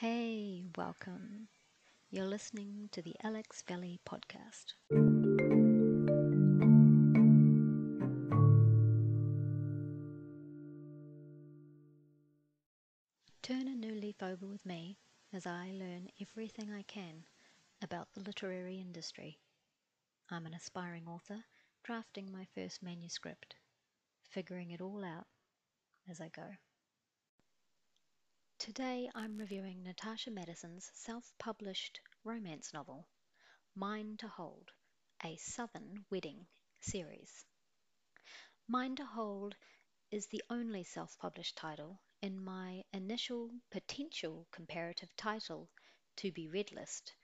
Hey, 0.00 0.62
welcome. 0.76 1.48
You're 2.08 2.24
listening 2.24 2.88
to 2.92 3.02
the 3.02 3.16
Alex 3.24 3.64
Valley 3.66 3.98
podcast. 4.08 4.74
Turn 13.42 13.66
a 13.66 13.74
new 13.74 13.92
leaf 13.92 14.22
over 14.22 14.46
with 14.46 14.64
me 14.64 14.98
as 15.32 15.48
I 15.48 15.72
learn 15.74 16.10
everything 16.20 16.72
I 16.72 16.82
can 16.82 17.24
about 17.82 18.06
the 18.14 18.20
literary 18.20 18.78
industry. 18.78 19.40
I'm 20.30 20.46
an 20.46 20.54
aspiring 20.54 21.08
author 21.08 21.42
drafting 21.82 22.30
my 22.30 22.46
first 22.54 22.84
manuscript, 22.84 23.56
figuring 24.22 24.70
it 24.70 24.80
all 24.80 25.04
out 25.04 25.26
as 26.08 26.20
I 26.20 26.28
go. 26.28 26.44
Today 28.58 29.08
I'm 29.14 29.38
reviewing 29.38 29.84
Natasha 29.84 30.32
Madison's 30.32 30.90
self 30.92 31.32
published 31.38 32.00
romance 32.24 32.74
novel, 32.74 33.06
Mine 33.76 34.16
to 34.16 34.26
Hold, 34.26 34.72
a 35.24 35.36
Southern 35.36 36.04
Wedding 36.10 36.44
series. 36.80 37.44
Mine 38.66 38.96
to 38.96 39.04
Hold 39.04 39.54
is 40.10 40.26
the 40.26 40.42
only 40.50 40.82
self 40.82 41.16
published 41.18 41.54
title 41.56 42.00
in 42.20 42.44
my 42.44 42.82
initial 42.92 43.52
potential 43.70 44.48
comparative 44.50 45.14
title 45.16 45.70
to 46.16 46.32
be 46.32 46.48
read 46.48 46.72
list, 46.72 47.14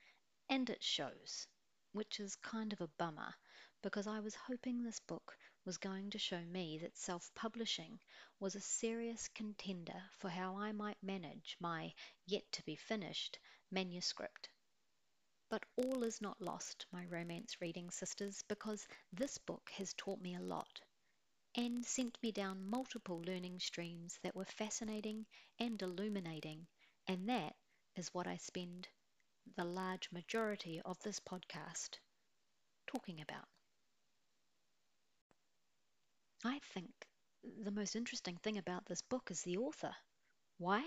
and 0.47 0.69
it 0.69 0.81
shows, 0.81 1.47
which 1.91 2.21
is 2.21 2.37
kind 2.37 2.71
of 2.71 2.79
a 2.79 2.87
bummer 2.97 3.35
because 3.81 4.07
I 4.07 4.21
was 4.21 4.35
hoping 4.35 4.83
this 4.83 5.01
book 5.01 5.37
was 5.65 5.77
going 5.77 6.11
to 6.11 6.19
show 6.19 6.39
me 6.45 6.77
that 6.77 6.95
self 6.95 7.33
publishing 7.33 7.99
was 8.39 8.55
a 8.55 8.61
serious 8.61 9.27
contender 9.29 10.03
for 10.19 10.29
how 10.29 10.55
I 10.55 10.71
might 10.71 11.01
manage 11.01 11.57
my 11.59 11.93
yet 12.25 12.51
to 12.51 12.63
be 12.63 12.75
finished 12.75 13.39
manuscript. 13.71 14.49
But 15.49 15.65
all 15.75 16.03
is 16.03 16.21
not 16.21 16.39
lost, 16.39 16.85
my 16.91 17.05
romance 17.05 17.59
reading 17.59 17.89
sisters, 17.89 18.43
because 18.47 18.87
this 19.11 19.37
book 19.39 19.71
has 19.71 19.93
taught 19.95 20.21
me 20.21 20.35
a 20.35 20.39
lot 20.39 20.81
and 21.55 21.85
sent 21.85 22.21
me 22.21 22.31
down 22.31 22.69
multiple 22.69 23.21
learning 23.21 23.59
streams 23.59 24.19
that 24.21 24.35
were 24.35 24.45
fascinating 24.45 25.25
and 25.57 25.81
illuminating, 25.81 26.67
and 27.07 27.29
that 27.29 27.55
is 27.95 28.13
what 28.13 28.27
I 28.27 28.37
spend 28.37 28.87
the 29.55 29.63
large 29.63 30.11
majority 30.11 30.81
of 30.81 30.99
this 31.01 31.19
podcast 31.19 31.99
talking 32.87 33.21
about. 33.21 33.47
I 36.47 36.59
think 36.75 36.91
the 37.63 37.71
most 37.71 37.95
interesting 37.95 38.37
thing 38.37 38.59
about 38.59 38.85
this 38.85 39.01
book 39.01 39.31
is 39.31 39.41
the 39.41 39.57
author. 39.57 39.95
Why? 40.59 40.83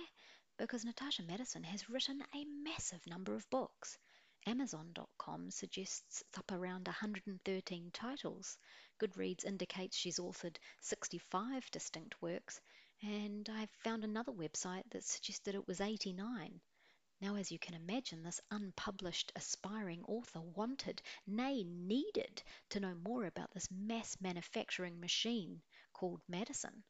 Because 0.56 0.84
Natasha 0.84 1.24
Madison 1.24 1.64
has 1.64 1.90
written 1.90 2.22
a 2.32 2.44
massive 2.44 3.04
number 3.08 3.34
of 3.34 3.50
books. 3.50 3.98
Amazon.com 4.46 5.50
suggests 5.50 6.22
it's 6.28 6.38
up 6.38 6.52
around 6.52 6.86
113 6.86 7.90
titles. 7.92 8.56
Goodreads 9.00 9.44
indicates 9.44 9.96
she's 9.96 10.20
authored 10.20 10.58
65 10.80 11.68
distinct 11.72 12.22
works, 12.22 12.60
and 13.02 13.48
I 13.50 13.66
found 13.82 14.04
another 14.04 14.30
website 14.30 14.88
that 14.92 15.02
suggested 15.02 15.56
it 15.56 15.66
was 15.66 15.80
89. 15.80 16.60
Now, 17.20 17.34
as 17.34 17.50
you 17.50 17.58
can 17.58 17.74
imagine, 17.74 18.22
this 18.22 18.40
unpublished 18.50 19.32
aspiring 19.34 20.04
author 20.04 20.40
wanted, 20.40 21.02
nay, 21.26 21.64
needed, 21.64 22.42
to 22.70 22.80
know 22.80 22.94
more 22.94 23.24
about 23.26 23.52
this 23.52 23.68
mass 23.72 24.20
manufacturing 24.20 25.00
machine 25.00 25.60
called 25.92 26.22
Madison. 26.28 26.84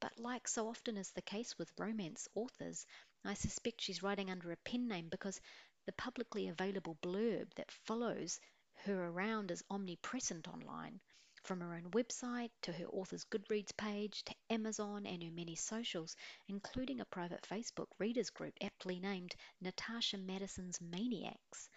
But, 0.00 0.18
like 0.18 0.48
so 0.48 0.68
often 0.68 0.98
is 0.98 1.12
the 1.12 1.22
case 1.22 1.56
with 1.56 1.72
romance 1.78 2.28
authors, 2.34 2.84
I 3.24 3.34
suspect 3.34 3.80
she's 3.80 4.02
writing 4.02 4.30
under 4.30 4.52
a 4.52 4.56
pen 4.58 4.86
name 4.86 5.08
because 5.08 5.40
the 5.86 5.92
publicly 5.92 6.48
available 6.48 6.96
blurb 6.96 7.54
that 7.54 7.70
follows 7.70 8.38
her 8.84 9.06
around 9.06 9.50
is 9.50 9.64
omnipresent 9.70 10.46
online 10.46 11.00
from 11.44 11.60
her 11.60 11.74
own 11.74 11.90
website 11.90 12.50
to 12.62 12.72
her 12.72 12.86
author's 12.86 13.24
Goodreads 13.24 13.76
page 13.76 14.22
to 14.24 14.34
Amazon 14.48 15.06
and 15.06 15.22
her 15.22 15.30
many 15.30 15.56
socials, 15.56 16.16
including 16.48 17.00
a 17.00 17.04
private 17.04 17.42
Facebook 17.42 17.88
readers 17.98 18.30
group 18.30 18.54
aptly 18.62 19.00
named 19.00 19.34
Natasha 19.60 20.18
Madison's 20.18 20.80
Maniacs. 20.80 21.68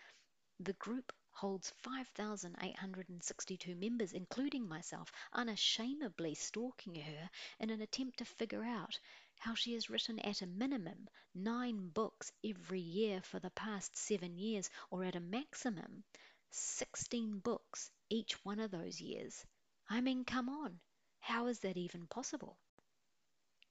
The 0.60 0.74
group 0.74 1.12
holds 1.32 1.74
5,862 1.84 3.76
members, 3.76 4.14
including 4.14 4.68
myself, 4.68 5.12
unashamedly 5.34 6.36
stalking 6.36 6.96
her 6.96 7.30
in 7.60 7.70
an 7.70 7.82
attempt 7.82 8.20
to 8.20 8.26
figure 8.26 8.64
out 8.64 8.98
how 9.40 9.56
she 9.56 9.74
has 9.74 9.90
written 9.90 10.20
at 10.20 10.42
a 10.42 10.48
minimum 10.48 11.10
nine 11.34 11.90
books 11.90 12.32
every 12.44 12.80
year 12.80 13.22
for 13.22 13.40
the 13.40 13.50
past 13.50 13.98
seven 13.98 14.38
years, 14.38 14.70
or 14.90 15.04
at 15.04 15.16
a 15.16 15.20
maximum 15.20 16.04
16 16.52 17.40
books 17.40 17.92
each 18.10 18.46
one 18.46 18.60
of 18.60 18.72
those 18.72 19.02
years. 19.02 19.46
I 19.88 20.02
mean, 20.02 20.26
come 20.26 20.50
on, 20.50 20.80
how 21.20 21.48
is 21.48 21.60
that 21.60 21.78
even 21.78 22.08
possible? 22.08 22.58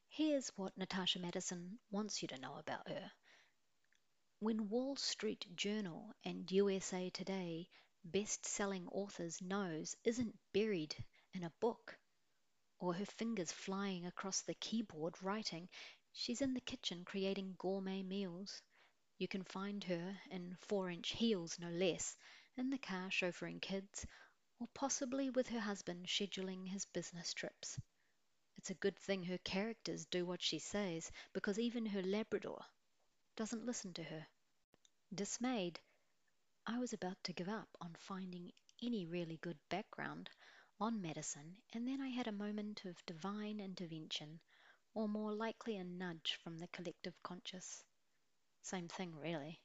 Here's 0.09 0.49
what 0.51 0.79
Natasha 0.79 1.19
Madison 1.19 1.81
wants 1.91 2.23
you 2.23 2.29
to 2.29 2.39
know 2.39 2.55
about 2.55 2.89
her. 2.89 3.11
When 4.39 4.69
Wall 4.69 4.95
Street 4.95 5.45
Journal 5.57 6.15
and 6.25 6.51
USA 6.53 7.11
Today 7.11 7.69
best 8.05 8.47
selling 8.47 8.87
author's 8.89 9.43
nose 9.43 9.97
isn't 10.05 10.39
buried 10.53 10.95
in 11.33 11.43
a 11.43 11.53
book 11.59 11.99
or 12.79 12.95
her 12.95 13.07
fingers 13.07 13.51
flying 13.51 14.07
across 14.07 14.43
the 14.43 14.55
keyboard 14.55 15.21
writing, 15.21 15.69
she's 16.13 16.43
in 16.43 16.55
the 16.55 16.61
kitchen 16.61 17.05
creating 17.05 17.57
gourmet 17.59 18.03
meals. 18.03 18.63
You 19.19 19.27
can 19.27 19.43
find 19.43 19.83
her 19.85 20.21
in 20.31 20.57
four 20.61 20.91
inch 20.91 21.11
heels, 21.11 21.59
no 21.59 21.71
less, 21.71 22.17
in 22.57 22.71
the 22.71 22.79
car 22.79 23.11
chauffeuring 23.11 23.61
kids, 23.61 24.07
or 24.59 24.69
possibly 24.75 25.31
with 25.31 25.48
her 25.48 25.60
husband 25.60 26.06
scheduling 26.06 26.69
his 26.69 26.84
business 26.87 27.34
trips. 27.34 27.78
It's 28.56 28.70
a 28.70 28.75
good 28.75 28.98
thing 28.98 29.22
her 29.25 29.38
characters 29.38 30.06
do 30.06 30.25
what 30.26 30.42
she 30.42 30.59
says, 30.59 31.10
because 31.32 31.59
even 31.59 31.87
her 31.87 32.03
Labrador 32.03 32.65
doesn't 33.37 33.66
listen 33.66 33.92
to 33.94 34.03
her. 34.04 34.26
Dismayed, 35.15 35.81
I 36.66 36.78
was 36.78 36.92
about 36.92 37.22
to 37.25 37.32
give 37.32 37.48
up 37.48 37.69
on 37.81 37.94
finding 37.98 38.53
any 38.82 39.06
really 39.06 39.37
good 39.38 39.59
background 39.69 40.31
on 40.81 41.00
Madison, 41.00 41.56
and 41.72 41.86
then 41.86 42.00
I 42.00 42.09
had 42.09 42.26
a 42.28 42.32
moment 42.32 42.84
of 42.84 43.04
divine 43.06 43.60
intervention, 43.60 44.41
or 44.94 45.09
more 45.09 45.32
likely 45.32 45.76
a 45.76 45.84
nudge 45.84 46.38
from 46.42 46.59
the 46.59 46.69
collective 46.69 47.15
conscious. 47.22 47.84
Same 48.62 48.88
thing, 48.88 49.15
really. 49.16 49.60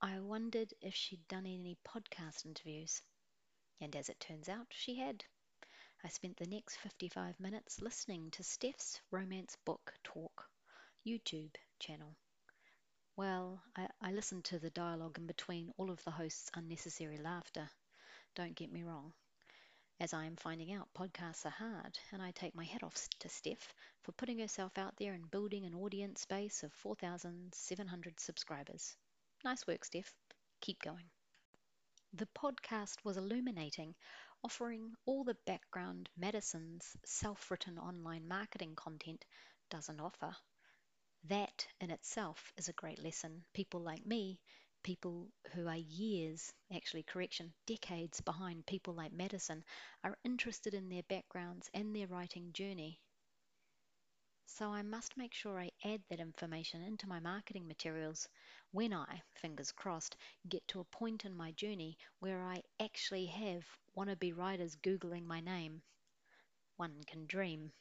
I 0.00 0.20
wondered 0.20 0.72
if 0.80 0.94
she'd 0.94 1.26
done 1.28 1.46
any 1.46 1.76
podcast 1.84 2.44
interviews. 2.46 3.02
And 3.80 3.94
as 3.94 4.08
it 4.08 4.18
turns 4.18 4.48
out, 4.48 4.66
she 4.70 4.96
had. 4.96 5.24
I 6.02 6.08
spent 6.08 6.36
the 6.36 6.46
next 6.46 6.76
55 6.76 7.38
minutes 7.38 7.80
listening 7.80 8.30
to 8.32 8.42
Steph's 8.42 9.00
Romance 9.10 9.56
Book 9.64 9.94
Talk 10.02 10.48
YouTube 11.06 11.54
channel. 11.78 12.16
Well, 13.16 13.62
I, 13.76 13.88
I 14.00 14.12
listened 14.12 14.44
to 14.44 14.58
the 14.58 14.70
dialogue 14.70 15.18
in 15.18 15.26
between 15.26 15.72
all 15.76 15.90
of 15.90 16.02
the 16.04 16.10
hosts' 16.10 16.50
unnecessary 16.54 17.18
laughter. 17.18 17.70
Don't 18.34 18.54
get 18.54 18.72
me 18.72 18.82
wrong. 18.82 19.12
As 20.00 20.12
I 20.12 20.26
am 20.26 20.36
finding 20.36 20.72
out, 20.72 20.92
podcasts 20.94 21.44
are 21.44 21.50
hard, 21.50 21.98
and 22.12 22.22
I 22.22 22.30
take 22.30 22.54
my 22.54 22.64
hat 22.64 22.84
off 22.84 22.96
to 23.18 23.28
Steph 23.28 23.74
for 24.02 24.12
putting 24.12 24.38
herself 24.38 24.78
out 24.78 24.96
there 24.96 25.14
and 25.14 25.30
building 25.30 25.64
an 25.64 25.74
audience 25.74 26.24
base 26.26 26.62
of 26.62 26.72
4,700 26.72 28.20
subscribers. 28.20 28.96
Nice 29.44 29.66
work, 29.66 29.84
Steph. 29.84 30.14
Keep 30.60 30.82
going. 30.82 31.10
The 32.12 32.26
podcast 32.26 33.02
was 33.02 33.16
illuminating, 33.16 33.94
offering 34.44 34.94
all 35.06 35.24
the 35.24 35.36
background 35.46 36.10
Madison's 36.18 36.94
self 37.06 37.50
written 37.50 37.78
online 37.78 38.28
marketing 38.28 38.76
content 38.76 39.24
doesn't 39.70 39.98
offer. 39.98 40.36
That 41.24 41.66
in 41.80 41.90
itself 41.90 42.52
is 42.56 42.68
a 42.68 42.72
great 42.72 42.98
lesson. 42.98 43.44
People 43.52 43.80
like 43.80 44.04
me, 44.06 44.40
people 44.82 45.30
who 45.52 45.68
are 45.68 45.76
years, 45.76 46.52
actually, 46.72 47.04
correction, 47.04 47.54
decades 47.66 48.20
behind 48.20 48.66
people 48.66 48.94
like 48.94 49.12
Madison, 49.12 49.64
are 50.04 50.18
interested 50.24 50.74
in 50.74 50.88
their 50.88 51.04
backgrounds 51.04 51.70
and 51.74 51.94
their 51.94 52.08
writing 52.08 52.52
journey. 52.52 53.00
So 54.50 54.72
I 54.72 54.82
must 54.82 55.16
make 55.18 55.34
sure 55.34 55.60
I 55.60 55.70
add 55.84 56.02
that 56.08 56.20
information 56.20 56.82
into 56.82 57.06
my 57.06 57.20
marketing 57.20 57.68
materials 57.68 58.28
when 58.72 58.94
I, 58.94 59.22
fingers 59.34 59.70
crossed, 59.72 60.16
get 60.48 60.66
to 60.68 60.80
a 60.80 60.84
point 60.84 61.26
in 61.26 61.36
my 61.36 61.52
journey 61.52 61.98
where 62.18 62.42
I 62.42 62.62
actually 62.80 63.26
have 63.26 63.64
wannabe 63.94 64.34
writers 64.36 64.74
Googling 64.76 65.26
my 65.26 65.40
name. 65.40 65.82
One 66.76 67.04
can 67.04 67.26
dream. 67.26 67.72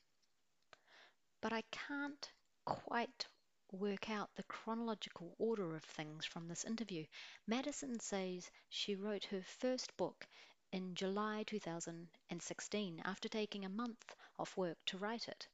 But 1.39 1.53
I 1.53 1.63
can't 1.71 2.31
quite 2.65 3.25
work 3.71 4.09
out 4.09 4.35
the 4.35 4.43
chronological 4.43 5.35
order 5.39 5.73
of 5.73 5.85
things 5.85 6.25
from 6.25 6.47
this 6.47 6.65
interview. 6.65 7.05
Madison 7.47 7.97
says 7.99 8.51
she 8.69 8.93
wrote 8.93 9.23
her 9.23 9.41
first 9.41 9.95
book 9.95 10.27
in 10.73 10.95
July 10.95 11.43
2016 11.43 13.01
after 13.05 13.29
taking 13.29 13.63
a 13.63 13.69
month 13.69 14.15
off 14.37 14.57
work 14.57 14.77
to 14.85 14.97
write 14.97 15.29
it. 15.29 15.47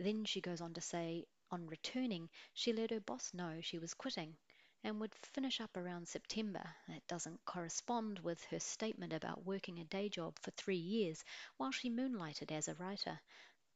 Then 0.00 0.24
she 0.24 0.40
goes 0.40 0.60
on 0.60 0.74
to 0.74 0.80
say, 0.80 1.26
on 1.50 1.66
returning, 1.66 2.30
she 2.54 2.72
let 2.72 2.90
her 2.90 3.00
boss 3.00 3.34
know 3.34 3.60
she 3.60 3.78
was 3.80 3.94
quitting 3.94 4.36
and 4.84 5.00
would 5.00 5.12
finish 5.12 5.60
up 5.60 5.76
around 5.76 6.06
September. 6.06 6.76
That 6.86 7.04
doesn't 7.08 7.44
correspond 7.44 8.20
with 8.20 8.44
her 8.44 8.60
statement 8.60 9.12
about 9.12 9.44
working 9.44 9.80
a 9.80 9.84
day 9.84 10.08
job 10.08 10.38
for 10.38 10.52
three 10.52 10.76
years 10.76 11.24
while 11.56 11.72
she 11.72 11.90
moonlighted 11.90 12.52
as 12.52 12.68
a 12.68 12.76
writer, 12.76 13.18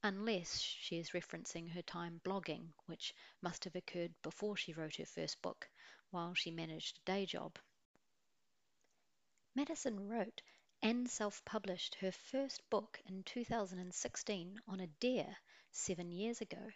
unless 0.05 0.61
she 0.61 0.97
is 0.97 1.11
referencing 1.11 1.69
her 1.73 1.83
time 1.83 2.21
blogging, 2.25 2.73
which 2.87 3.13
must 3.41 3.65
have 3.65 3.75
occurred 3.75 4.15
before 4.23 4.57
she 4.57 4.73
wrote 4.73 4.95
her 4.95 5.07
first 5.07 5.43
book, 5.43 5.69
while 6.11 6.35
she 6.35 6.53
managed 6.53 6.99
a 6.99 7.05
day 7.05 7.27
job. 7.27 7.59
Madison 9.57 10.09
wrote 10.09 10.41
and 10.81 11.11
self 11.11 11.45
published 11.45 11.97
her 11.97 12.13
first 12.13 12.63
book 12.71 13.01
in 13.07 13.25
2016 13.25 14.61
on 14.69 14.79
a 14.81 14.87
dare 14.87 15.37
seven 15.73 16.13
years 16.13 16.41
ago. 16.41 16.71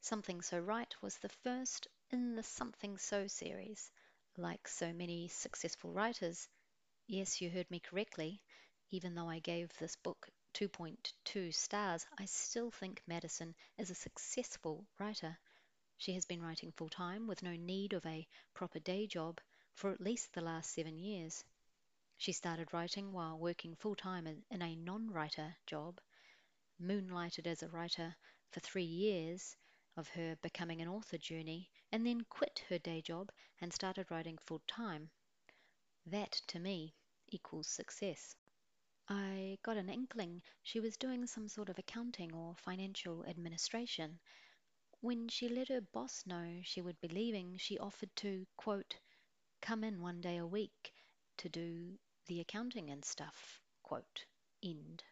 Something 0.00 0.42
So 0.42 0.58
Right 0.60 0.94
was 1.02 1.18
the 1.18 1.28
first 1.28 1.88
in 2.10 2.36
the 2.36 2.42
Something 2.42 2.98
So 2.98 3.26
series. 3.26 3.90
Like 4.36 4.68
so 4.68 4.92
many 4.92 5.28
successful 5.28 5.92
writers, 5.92 6.48
yes, 7.06 7.40
you 7.40 7.50
heard 7.50 7.70
me 7.70 7.80
correctly, 7.80 8.42
even 8.90 9.14
though 9.14 9.28
I 9.28 9.40
gave 9.40 9.76
this 9.78 9.96
book 9.96 10.28
2.2 10.52 11.52
stars, 11.52 12.06
I 12.18 12.26
still 12.26 12.70
think 12.70 13.02
Madison 13.06 13.54
is 13.78 13.90
a 13.90 13.94
successful 13.94 14.86
writer. 14.98 15.38
She 15.98 16.12
has 16.14 16.24
been 16.26 16.42
writing 16.42 16.72
full 16.72 16.90
time 16.90 17.26
with 17.26 17.42
no 17.42 17.56
need 17.56 17.92
of 17.94 18.06
a 18.06 18.28
proper 18.54 18.78
day 18.78 19.06
job 19.06 19.40
for 19.74 19.90
at 19.92 20.00
least 20.00 20.32
the 20.32 20.42
last 20.42 20.72
seven 20.72 20.98
years. 20.98 21.44
She 22.18 22.32
started 22.32 22.72
writing 22.72 23.12
while 23.12 23.38
working 23.38 23.74
full 23.76 23.94
time 23.96 24.26
in 24.50 24.62
a 24.62 24.76
non 24.76 25.10
writer 25.10 25.56
job, 25.66 26.00
moonlighted 26.78 27.46
as 27.46 27.62
a 27.62 27.68
writer 27.68 28.14
for 28.50 28.60
three 28.60 28.84
years, 28.84 29.56
of 29.96 30.08
her 30.08 30.36
becoming 30.42 30.82
an 30.82 30.88
author 30.88 31.16
journey 31.16 31.70
and 31.90 32.06
then 32.06 32.20
quit 32.28 32.62
her 32.68 32.78
day 32.78 33.00
job 33.00 33.32
and 33.60 33.72
started 33.72 34.10
writing 34.10 34.36
full 34.44 34.60
time. 34.66 35.08
That, 36.04 36.32
to 36.48 36.58
me, 36.58 36.94
equals 37.28 37.68
success. 37.68 38.36
I 39.08 39.58
got 39.62 39.78
an 39.78 39.88
inkling 39.88 40.42
she 40.62 40.80
was 40.80 40.96
doing 40.96 41.26
some 41.26 41.48
sort 41.48 41.68
of 41.68 41.78
accounting 41.78 42.34
or 42.34 42.54
financial 42.56 43.24
administration. 43.24 44.18
When 45.00 45.28
she 45.28 45.48
let 45.48 45.68
her 45.68 45.80
boss 45.80 46.26
know 46.26 46.60
she 46.62 46.82
would 46.82 47.00
be 47.00 47.08
leaving, 47.08 47.56
she 47.56 47.78
offered 47.78 48.14
to, 48.16 48.46
quote, 48.56 48.96
come 49.62 49.82
in 49.82 50.02
one 50.02 50.20
day 50.20 50.36
a 50.36 50.46
week 50.46 50.92
to 51.38 51.48
do 51.48 51.98
the 52.26 52.40
accounting 52.40 52.90
and 52.90 53.04
stuff, 53.04 53.60
quote, 53.82 54.26
end. 54.62 55.02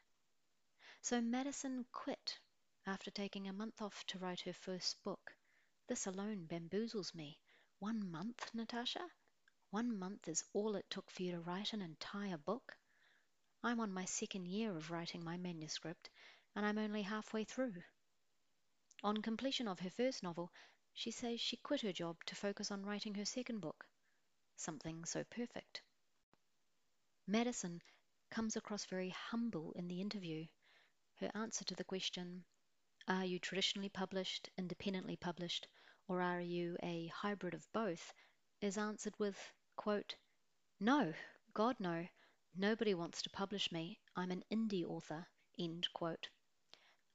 So 1.04 1.20
Madison 1.20 1.84
quit 1.92 2.38
after 2.86 3.10
taking 3.10 3.46
a 3.46 3.52
month 3.52 3.82
off 3.82 4.06
to 4.06 4.18
write 4.18 4.40
her 4.40 4.54
first 4.54 5.04
book. 5.04 5.36
This 5.86 6.06
alone 6.06 6.46
bamboozles 6.46 7.14
me. 7.14 7.38
One 7.78 8.10
month, 8.10 8.48
Natasha? 8.54 9.06
One 9.68 9.98
month 9.98 10.28
is 10.28 10.44
all 10.54 10.76
it 10.76 10.88
took 10.88 11.10
for 11.10 11.22
you 11.22 11.32
to 11.32 11.40
write 11.40 11.74
an 11.74 11.82
entire 11.82 12.38
book? 12.38 12.78
I'm 13.62 13.80
on 13.80 13.92
my 13.92 14.06
second 14.06 14.46
year 14.46 14.74
of 14.74 14.90
writing 14.90 15.22
my 15.22 15.36
manuscript, 15.36 16.08
and 16.56 16.64
I'm 16.64 16.78
only 16.78 17.02
halfway 17.02 17.44
through. 17.44 17.74
On 19.02 19.20
completion 19.20 19.68
of 19.68 19.80
her 19.80 19.90
first 19.90 20.22
novel, 20.22 20.50
she 20.94 21.10
says 21.10 21.38
she 21.38 21.58
quit 21.58 21.82
her 21.82 21.92
job 21.92 22.16
to 22.24 22.34
focus 22.34 22.70
on 22.70 22.86
writing 22.86 23.12
her 23.16 23.26
second 23.26 23.60
book, 23.60 23.86
Something 24.56 25.04
So 25.04 25.22
Perfect. 25.24 25.82
Madison 27.26 27.82
comes 28.30 28.56
across 28.56 28.86
very 28.86 29.10
humble 29.10 29.72
in 29.72 29.86
the 29.86 30.00
interview. 30.00 30.46
Her 31.24 31.30
answer 31.40 31.64
to 31.64 31.74
the 31.74 31.84
question, 31.84 32.44
are 33.08 33.24
you 33.24 33.38
traditionally 33.38 33.88
published, 33.88 34.50
independently 34.58 35.16
published, 35.16 35.66
or 36.06 36.20
are 36.20 36.42
you 36.42 36.76
a 36.82 37.06
hybrid 37.06 37.54
of 37.54 37.66
both? 37.72 38.12
is 38.60 38.76
answered 38.76 39.18
with, 39.18 39.54
quote, 39.74 40.16
No, 40.78 41.14
God 41.54 41.80
no, 41.80 42.06
nobody 42.54 42.92
wants 42.92 43.22
to 43.22 43.30
publish 43.30 43.72
me. 43.72 43.98
I'm 44.14 44.30
an 44.32 44.44
indie 44.52 44.84
author, 44.84 45.26
end 45.58 45.90
quote. 45.94 46.28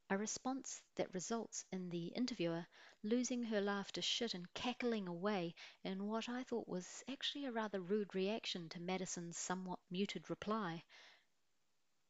A 0.09 0.17
response 0.17 0.81
that 0.95 1.13
results 1.13 1.63
in 1.71 1.91
the 1.91 2.07
interviewer 2.07 2.65
losing 3.03 3.44
her 3.44 3.61
laughter 3.61 4.01
shit 4.01 4.33
and 4.33 4.51
cackling 4.56 5.07
away 5.07 5.53
in 5.83 6.07
what 6.07 6.27
I 6.27 6.45
thought 6.45 6.67
was 6.67 7.03
actually 7.07 7.45
a 7.45 7.51
rather 7.51 7.79
rude 7.79 8.15
reaction 8.15 8.69
to 8.69 8.81
Madison's 8.81 9.38
somewhat 9.38 9.77
muted 9.91 10.31
reply. 10.31 10.83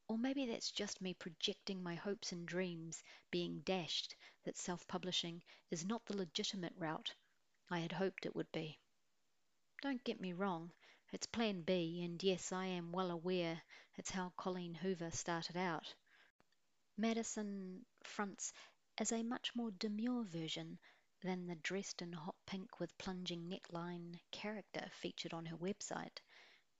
Or 0.09 0.17
maybe 0.17 0.47
that's 0.47 0.71
just 0.71 1.01
me 1.01 1.13
projecting 1.13 1.83
my 1.83 1.93
hopes 1.93 2.31
and 2.31 2.47
dreams 2.47 3.03
being 3.29 3.59
dashed 3.59 4.15
that 4.43 4.57
self 4.57 4.87
publishing 4.87 5.43
is 5.69 5.85
not 5.85 6.03
the 6.05 6.17
legitimate 6.17 6.73
route 6.75 7.13
I 7.69 7.79
had 7.79 7.91
hoped 7.91 8.25
it 8.25 8.35
would 8.35 8.51
be. 8.51 8.79
Don't 9.83 10.03
get 10.03 10.19
me 10.19 10.33
wrong, 10.33 10.71
it's 11.13 11.27
plan 11.27 11.61
B, 11.61 12.01
and 12.03 12.23
yes, 12.23 12.51
I 12.51 12.65
am 12.65 12.91
well 12.91 13.11
aware 13.11 13.61
it's 13.97 14.09
how 14.09 14.33
Colleen 14.35 14.73
Hoover 14.73 15.11
started 15.11 15.55
out. 15.55 15.93
Madison 16.97 17.85
fronts 18.01 18.51
as 18.97 19.11
a 19.11 19.21
much 19.21 19.53
more 19.53 19.69
demure 19.69 20.23
version 20.23 20.79
than 21.21 21.45
the 21.45 21.55
dressed 21.55 22.01
in 22.01 22.13
hot 22.13 22.35
pink 22.47 22.79
with 22.79 22.97
plunging 22.97 23.47
neckline 23.47 24.19
character 24.31 24.89
featured 24.91 25.35
on 25.35 25.45
her 25.45 25.57
website. 25.57 26.17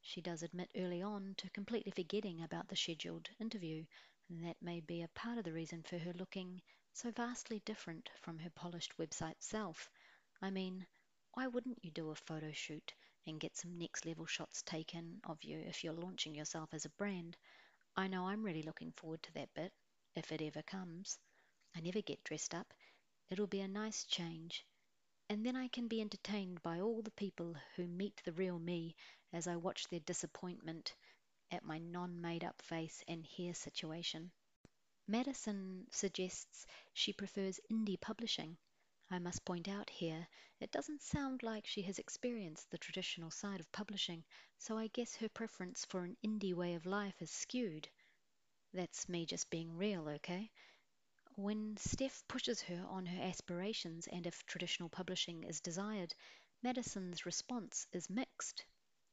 She 0.02 0.22
does 0.22 0.44
admit 0.44 0.72
early 0.76 1.02
on 1.02 1.36
to 1.36 1.50
completely 1.50 1.92
forgetting 1.92 2.42
about 2.42 2.68
the 2.68 2.76
scheduled 2.76 3.30
interview, 3.40 3.86
and 4.30 4.44
that 4.46 4.62
may 4.62 4.80
be 4.80 5.02
a 5.02 5.08
part 5.10 5.38
of 5.38 5.44
the 5.44 5.52
reason 5.52 5.84
for 5.84 5.98
her 5.98 6.14
looking 6.14 6.62
so 6.94 7.12
vastly 7.12 7.60
different 7.66 8.10
from 8.22 8.40
her 8.40 8.50
polished 8.50 8.98
website 8.98 9.42
self. 9.42 9.90
I 10.42 10.52
mean, 10.52 10.88
why 11.34 11.48
wouldn't 11.48 11.84
you 11.84 11.92
do 11.92 12.10
a 12.12 12.16
photo 12.16 12.52
shoot 12.52 12.94
and 13.28 13.40
get 13.40 13.58
some 13.58 13.78
next 13.78 14.06
level 14.06 14.26
shots 14.26 14.62
taken 14.64 15.20
of 15.26 15.44
you 15.44 15.60
if 15.60 15.84
you're 15.84 15.94
launching 15.94 16.34
yourself 16.34 16.74
as 16.74 16.86
a 16.86 16.90
brand? 16.92 17.38
I 17.96 18.08
know 18.08 18.28
I'm 18.28 18.44
really 18.44 18.64
looking 18.64 18.92
forward 18.94 19.22
to 19.24 19.34
that 19.34 19.54
bit, 19.54 19.74
if 20.16 20.32
it 20.32 20.42
ever 20.42 20.62
comes. 20.64 21.20
I 21.76 21.82
never 21.82 22.02
get 22.02 22.24
dressed 22.24 22.56
up. 22.56 22.74
It'll 23.30 23.48
be 23.48 23.62
a 23.62 23.68
nice 23.68 24.06
change 24.06 24.66
and 25.30 25.46
then 25.46 25.56
I 25.56 25.70
can 25.70 25.88
be 25.88 26.02
entertained 26.02 26.62
by 26.62 26.82
all 26.82 27.02
the 27.02 27.12
people 27.12 27.56
who 27.76 27.88
meet 27.88 28.18
the 28.26 28.34
real 28.34 28.60
me 28.60 28.96
as 29.32 29.48
I 29.48 29.56
watch 29.56 29.88
their 29.88 30.02
disappointment 30.02 30.94
at 31.52 31.64
my 31.64 31.80
non 31.80 32.22
made 32.22 32.44
up 32.44 32.62
face 32.62 33.04
and 33.08 33.26
hair 33.28 33.54
situation. 33.54 34.32
Madison 35.08 35.88
suggests 35.92 36.66
she 36.94 37.14
prefers 37.14 37.60
indie 37.72 38.00
publishing. 38.00 38.58
I 39.10 39.20
must 39.20 39.46
point 39.46 39.68
out 39.68 39.90
here, 39.90 40.28
it 40.62 40.72
doesn't 40.72 41.02
sound 41.02 41.44
like 41.44 41.68
she 41.68 41.82
has 41.84 42.00
experienced 42.00 42.72
the 42.72 42.78
traditional 42.78 43.32
side 43.32 43.60
of 43.60 43.72
publishing, 43.72 44.24
so 44.58 44.78
I 44.78 44.88
guess 44.88 45.16
her 45.18 45.30
preference 45.30 45.86
for 45.86 46.06
an 46.06 46.18
indie 46.26 46.54
way 46.54 46.76
of 46.76 46.86
life 46.86 47.22
is 47.22 47.32
skewed. 47.32 47.90
That's 48.74 49.08
me 49.08 49.26
just 49.28 49.50
being 49.52 49.78
real, 49.78 50.10
okay? 50.10 50.52
When 51.42 51.78
Steph 51.78 52.28
pushes 52.28 52.64
her 52.64 52.86
on 52.90 53.06
her 53.06 53.24
aspirations 53.24 54.08
and 54.08 54.28
if 54.28 54.46
traditional 54.46 54.90
publishing 54.90 55.46
is 55.46 55.62
desired, 55.62 56.14
Madison's 56.62 57.26
response 57.26 57.88
is 57.94 58.10
mixed. 58.10 58.66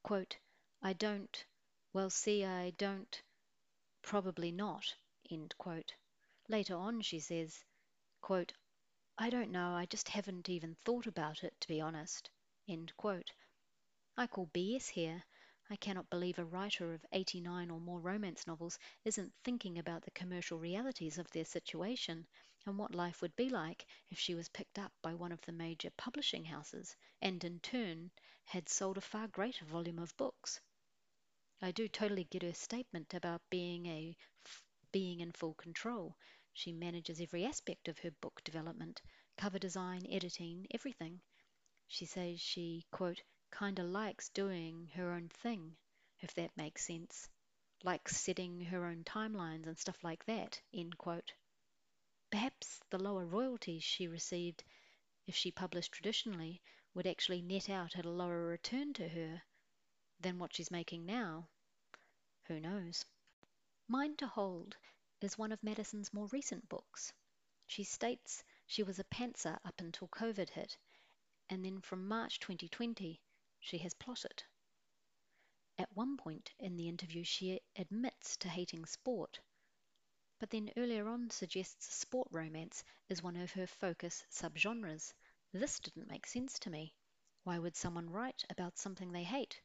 Quote, 0.03 0.37
I 0.83 0.93
don't, 0.93 1.47
well, 1.93 2.11
see, 2.11 2.45
I 2.45 2.71
don't, 2.71 3.23
probably 4.03 4.51
not, 4.51 4.97
end 5.31 5.57
quote. 5.57 5.95
Later 6.49 6.75
on, 6.75 7.01
she 7.01 7.21
says, 7.21 7.65
quote, 8.21 8.53
I 9.17 9.31
don't 9.31 9.53
know, 9.53 9.77
I 9.77 9.87
just 9.87 10.09
haven't 10.09 10.49
even 10.49 10.75
thought 10.75 11.07
about 11.07 11.45
it, 11.45 11.55
to 11.61 11.69
be 11.69 11.81
honest, 11.81 12.29
end 12.67 12.93
quote. 12.97 13.31
I 14.17 14.27
call 14.27 14.49
BS 14.49 14.89
here. 14.89 15.23
I 15.69 15.75
cannot 15.77 16.09
believe 16.11 16.39
a 16.39 16.45
writer 16.45 16.95
of 16.95 17.05
89 17.11 17.71
or 17.71 17.81
more 17.81 17.99
romance 17.99 18.47
novels 18.47 18.79
isn't 19.05 19.35
thinking 19.43 19.79
about 19.79 20.05
the 20.05 20.13
commercial 20.13 20.59
realities 20.61 21.19
of 21.19 21.29
their 21.31 21.45
situation 21.45 22.27
and 22.65 22.79
what 22.79 22.95
life 22.95 23.21
would 23.21 23.35
be 23.35 23.49
like 23.49 23.85
if 24.09 24.19
she 24.19 24.35
was 24.37 24.49
picked 24.49 24.79
up 24.79 24.93
by 25.03 25.15
one 25.15 25.33
of 25.33 25.41
the 25.41 25.51
major 25.53 25.91
publishing 25.97 26.45
houses 26.45 26.95
and 27.21 27.43
in 27.43 27.59
turn 27.61 28.13
had 28.45 28.69
sold 28.69 28.97
a 28.97 29.01
far 29.01 29.27
greater 29.27 29.65
volume 29.65 29.99
of 29.99 30.17
books. 30.17 30.61
I 31.61 31.73
do 31.73 31.89
totally 31.89 32.25
get 32.25 32.43
her 32.43 32.55
statement 32.55 33.13
about 33.13 33.43
being 33.51 33.87
a 33.87 34.17
being 34.93 35.19
in 35.19 35.33
full 35.33 35.55
control. 35.55 36.17
She 36.53 36.73
manages 36.73 37.21
every 37.21 37.45
aspect 37.45 37.89
of 37.89 37.99
her 37.99 38.13
book 38.13 38.41
development, 38.45 39.03
cover 39.37 39.59
design, 39.59 40.07
editing, 40.09 40.69
everything. 40.71 41.21
She 41.89 42.07
says 42.07 42.41
she, 42.41 42.87
quote, 42.93 43.23
kind 43.57 43.79
of 43.79 43.87
likes 43.87 44.29
doing 44.29 44.87
her 44.95 45.13
own 45.13 45.31
thing, 45.31 45.75
if 46.21 46.35
that 46.35 46.55
makes 46.59 46.85
sense. 46.85 47.27
Likes 47.83 48.15
setting 48.15 48.61
her 48.61 48.85
own 48.85 49.03
timelines 49.03 49.67
and 49.67 49.79
stuff 49.79 50.05
like 50.05 50.23
that, 50.27 50.61
end 50.75 50.99
quote. 50.99 51.33
Perhaps 52.31 52.83
the 52.91 52.99
lower 52.99 53.25
royalties 53.25 53.83
she 53.83 54.09
received 54.09 54.63
if 55.27 55.35
she 55.35 55.51
published 55.51 55.91
traditionally 55.91 56.61
would 56.93 57.07
actually 57.07 57.41
net 57.41 57.71
out 57.71 57.97
at 57.97 58.05
a 58.05 58.11
lower 58.11 58.47
return 58.47 58.93
to 58.93 59.09
her 59.09 59.43
than 60.21 60.39
what 60.39 60.55
she's 60.55 60.71
making 60.71 61.07
now. 61.07 61.49
Who 62.49 62.61
knows? 62.61 63.07
Mine 63.89 64.17
to 64.17 64.27
Hold 64.27 64.77
is 65.23 65.39
one 65.39 65.51
of 65.51 65.63
Madison's 65.63 66.13
more 66.13 66.27
recent 66.27 66.69
books. 66.69 67.11
She 67.67 67.85
states 67.85 68.45
She 68.67 68.83
was 68.83 68.99
a 68.99 69.05
pantser 69.05 69.59
up 69.65 69.81
until 69.81 70.09
COVID 70.09 70.51
hit, 70.51 70.77
and 71.49 71.65
then 71.65 71.81
from 71.81 72.07
March 72.07 72.39
2020, 72.39 73.23
she 73.67 73.79
has 73.79 73.95
plotted. 73.95 74.45
At 75.77 75.93
one 75.97 76.17
point 76.17 76.53
in 76.61 76.77
the 76.77 76.89
interview, 76.89 77.25
she 77.25 77.61
admits 77.75 78.37
to 78.37 78.49
hating 78.49 78.87
sport, 78.87 79.41
but 80.39 80.51
then 80.51 80.71
earlier 80.77 81.09
on 81.09 81.31
suggests 81.31 81.93
sport 81.93 82.29
romance 82.31 82.85
is 83.09 83.25
one 83.25 83.35
of 83.35 83.51
her 83.51 83.67
focus 83.67 84.25
subgenres. 84.31 85.13
This 85.51 85.81
didn't 85.81 86.07
make 86.07 86.29
sense 86.29 86.61
to 86.61 86.71
me. 86.71 86.95
Why 87.43 87.59
would 87.59 87.75
someone 87.75 88.09
write 88.09 88.45
about 88.51 88.79
something 88.79 89.11
they 89.11 89.25
hate? 89.25 89.61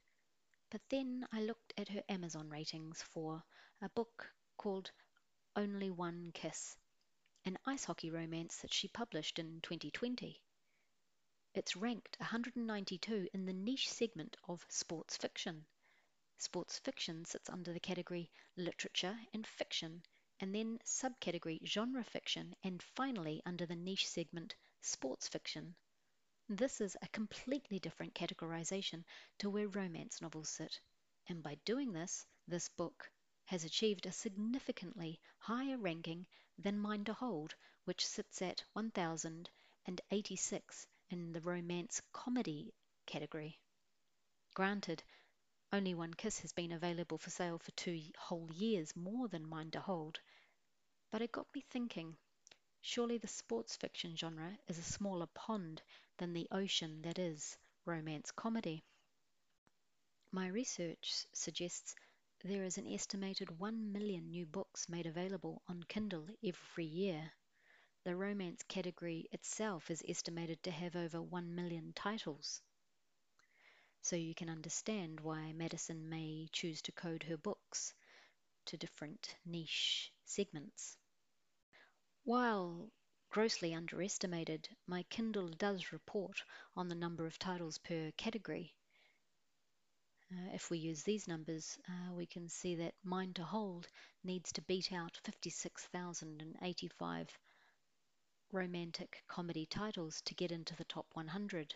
But 0.71 0.81
then 0.89 1.27
I 1.31 1.43
looked 1.43 1.71
at 1.77 1.89
her 1.89 2.03
Amazon 2.09 2.49
ratings 2.49 3.03
for 3.03 3.43
a 3.83 3.89
book 3.89 4.33
called 4.57 4.89
Only 5.55 5.91
One 5.91 6.31
Kiss, 6.33 6.75
an 7.45 7.59
ice 7.67 7.83
hockey 7.83 8.09
romance 8.09 8.57
that 8.63 8.73
she 8.73 8.87
published 8.87 9.37
in 9.37 9.61
2020. 9.61 10.41
It's 11.53 11.75
ranked 11.75 12.17
192 12.21 13.27
in 13.33 13.45
the 13.45 13.51
niche 13.51 13.89
segment 13.89 14.37
of 14.47 14.65
sports 14.69 15.17
fiction. 15.17 15.65
Sports 16.37 16.79
fiction 16.79 17.25
sits 17.25 17.49
under 17.49 17.73
the 17.73 17.79
category 17.81 18.31
literature 18.55 19.19
and 19.33 19.45
fiction, 19.45 20.01
and 20.39 20.55
then 20.55 20.79
subcategory 20.85 21.59
genre 21.65 22.05
fiction, 22.05 22.55
and 22.63 22.81
finally 22.81 23.41
under 23.45 23.65
the 23.65 23.75
niche 23.75 24.07
segment 24.07 24.55
sports 24.79 25.27
fiction. 25.27 25.75
This 26.47 26.79
is 26.79 26.95
a 27.01 27.09
completely 27.09 27.79
different 27.79 28.15
categorization 28.15 29.03
to 29.39 29.49
where 29.49 29.67
romance 29.67 30.21
novels 30.21 30.47
sit, 30.47 30.79
and 31.27 31.43
by 31.43 31.55
doing 31.65 31.91
this, 31.91 32.25
this 32.47 32.69
book 32.69 33.11
has 33.43 33.65
achieved 33.65 34.05
a 34.05 34.13
significantly 34.13 35.19
higher 35.37 35.77
ranking 35.77 36.27
than 36.57 36.79
Mine 36.79 37.03
to 37.03 37.13
Hold, 37.13 37.55
which 37.83 38.07
sits 38.07 38.41
at 38.41 38.63
1086 38.71 40.87
in 41.11 41.33
the 41.33 41.41
romance 41.41 42.01
comedy 42.13 42.73
category. 43.05 43.59
Granted, 44.53 45.03
only 45.73 45.93
One 45.93 46.13
Kiss 46.13 46.39
has 46.39 46.53
been 46.53 46.71
available 46.71 47.17
for 47.17 47.29
sale 47.29 47.57
for 47.57 47.71
two 47.71 48.01
whole 48.17 48.49
years 48.53 48.95
more 48.95 49.27
than 49.27 49.47
Mine 49.47 49.71
to 49.71 49.79
Hold, 49.79 50.19
but 51.11 51.21
it 51.21 51.31
got 51.31 51.47
me 51.53 51.61
thinking 51.69 52.17
surely 52.81 53.17
the 53.17 53.27
sports 53.27 53.75
fiction 53.75 54.15
genre 54.15 54.57
is 54.67 54.77
a 54.77 54.83
smaller 54.83 55.27
pond 55.27 55.81
than 56.17 56.33
the 56.33 56.47
ocean 56.51 57.01
that 57.03 57.19
is 57.19 57.57
romance 57.85 58.31
comedy. 58.31 58.83
My 60.31 60.47
research 60.47 61.25
suggests 61.33 61.95
there 62.43 62.63
is 62.63 62.77
an 62.77 62.87
estimated 62.87 63.59
1 63.59 63.91
million 63.91 64.29
new 64.29 64.45
books 64.45 64.89
made 64.89 65.05
available 65.05 65.61
on 65.67 65.83
Kindle 65.83 66.25
every 66.43 66.85
year. 66.85 67.31
The 68.03 68.15
romance 68.15 68.63
category 68.63 69.27
itself 69.31 69.91
is 69.91 70.03
estimated 70.07 70.63
to 70.63 70.71
have 70.71 70.95
over 70.95 71.21
1 71.21 71.53
million 71.53 71.93
titles. 71.93 72.59
So 74.01 74.15
you 74.15 74.33
can 74.33 74.49
understand 74.49 75.19
why 75.19 75.51
Madison 75.51 76.09
may 76.09 76.49
choose 76.51 76.81
to 76.81 76.91
code 76.91 77.21
her 77.21 77.37
books 77.37 77.93
to 78.65 78.75
different 78.75 79.35
niche 79.45 80.11
segments. 80.25 80.97
While 82.23 82.89
grossly 83.29 83.75
underestimated, 83.75 84.75
my 84.87 85.03
Kindle 85.03 85.49
does 85.49 85.91
report 85.91 86.43
on 86.75 86.89
the 86.89 86.95
number 86.95 87.27
of 87.27 87.37
titles 87.37 87.77
per 87.77 88.09
category. 88.17 88.73
Uh, 90.31 90.49
if 90.53 90.71
we 90.71 90.79
use 90.79 91.03
these 91.03 91.27
numbers, 91.27 91.77
uh, 91.87 92.13
we 92.13 92.25
can 92.25 92.49
see 92.49 92.73
that 92.75 92.95
Mine 93.03 93.35
to 93.35 93.43
Hold 93.43 93.87
needs 94.23 94.51
to 94.53 94.63
beat 94.63 94.91
out 94.91 95.19
56,085 95.23 97.37
romantic 98.53 99.23
comedy 99.27 99.65
titles 99.65 100.21
to 100.21 100.33
get 100.33 100.51
into 100.51 100.75
the 100.75 100.83
top 100.83 101.05
100 101.13 101.75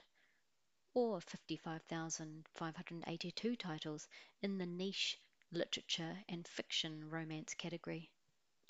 or 0.94 1.22
55,582 1.22 3.56
titles 3.56 4.08
in 4.42 4.58
the 4.58 4.66
niche 4.66 5.18
literature 5.52 6.18
and 6.30 6.48
fiction 6.48 7.10
romance 7.10 7.54
category. 7.54 8.10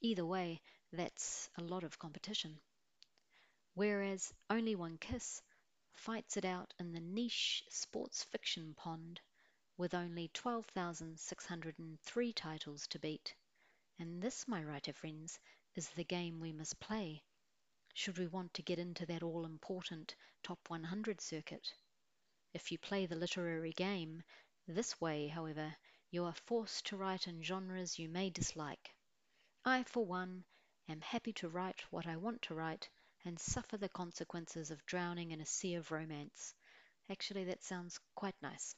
Either 0.01 0.25
way, 0.25 0.61
that's 0.91 1.49
a 1.57 1.63
lot 1.63 1.83
of 1.83 1.99
competition. 1.99 2.59
Whereas 3.73 4.33
Only 4.49 4.75
One 4.75 4.97
Kiss 4.97 5.41
fights 5.93 6.37
it 6.37 6.45
out 6.45 6.73
in 6.79 6.93
the 6.93 7.01
niche 7.01 7.63
sports 7.69 8.23
fiction 8.23 8.73
pond 8.75 9.21
with 9.77 9.93
only 9.93 10.29
12,603 10.33 12.33
titles 12.33 12.87
to 12.87 12.99
beat. 12.99 13.35
And 13.99 14.21
this, 14.21 14.47
my 14.47 14.63
writer 14.63 14.93
friends, 14.93 15.39
is 15.75 15.89
the 15.89 16.03
game 16.03 16.39
we 16.39 16.53
must 16.53 16.79
play 16.79 17.23
should 17.97 18.17
we 18.17 18.27
want 18.27 18.53
to 18.53 18.61
get 18.61 18.77
into 18.77 19.05
that 19.05 19.23
all 19.23 19.45
important 19.45 20.13
top 20.43 20.59
100 20.67 21.21
circuit. 21.21 21.73
If 22.53 22.69
you 22.69 22.77
play 22.77 23.05
the 23.05 23.15
literary 23.15 23.71
game 23.71 24.21
this 24.67 24.99
way, 24.99 25.29
however, 25.29 25.73
you 26.11 26.25
are 26.25 26.33
forced 26.33 26.87
to 26.87 26.97
write 26.97 27.25
in 27.25 27.41
genres 27.41 27.97
you 27.97 28.09
may 28.09 28.29
dislike. 28.29 28.93
I, 29.63 29.83
for 29.83 30.05
one, 30.05 30.43
am 30.89 30.99
happy 30.99 31.31
to 31.33 31.47
write 31.47 31.81
what 31.89 32.05
I 32.05 32.17
want 32.17 32.41
to 32.43 32.53
write 32.53 32.89
and 33.23 33.39
suffer 33.39 33.77
the 33.77 33.87
consequences 33.87 34.71
of 34.71 34.85
drowning 34.85 35.31
in 35.31 35.39
a 35.39 35.45
sea 35.45 35.75
of 35.75 35.89
romance. 35.89 36.53
Actually, 37.09 37.45
that 37.45 37.63
sounds 37.63 37.97
quite 38.13 38.35
nice. 38.41 38.75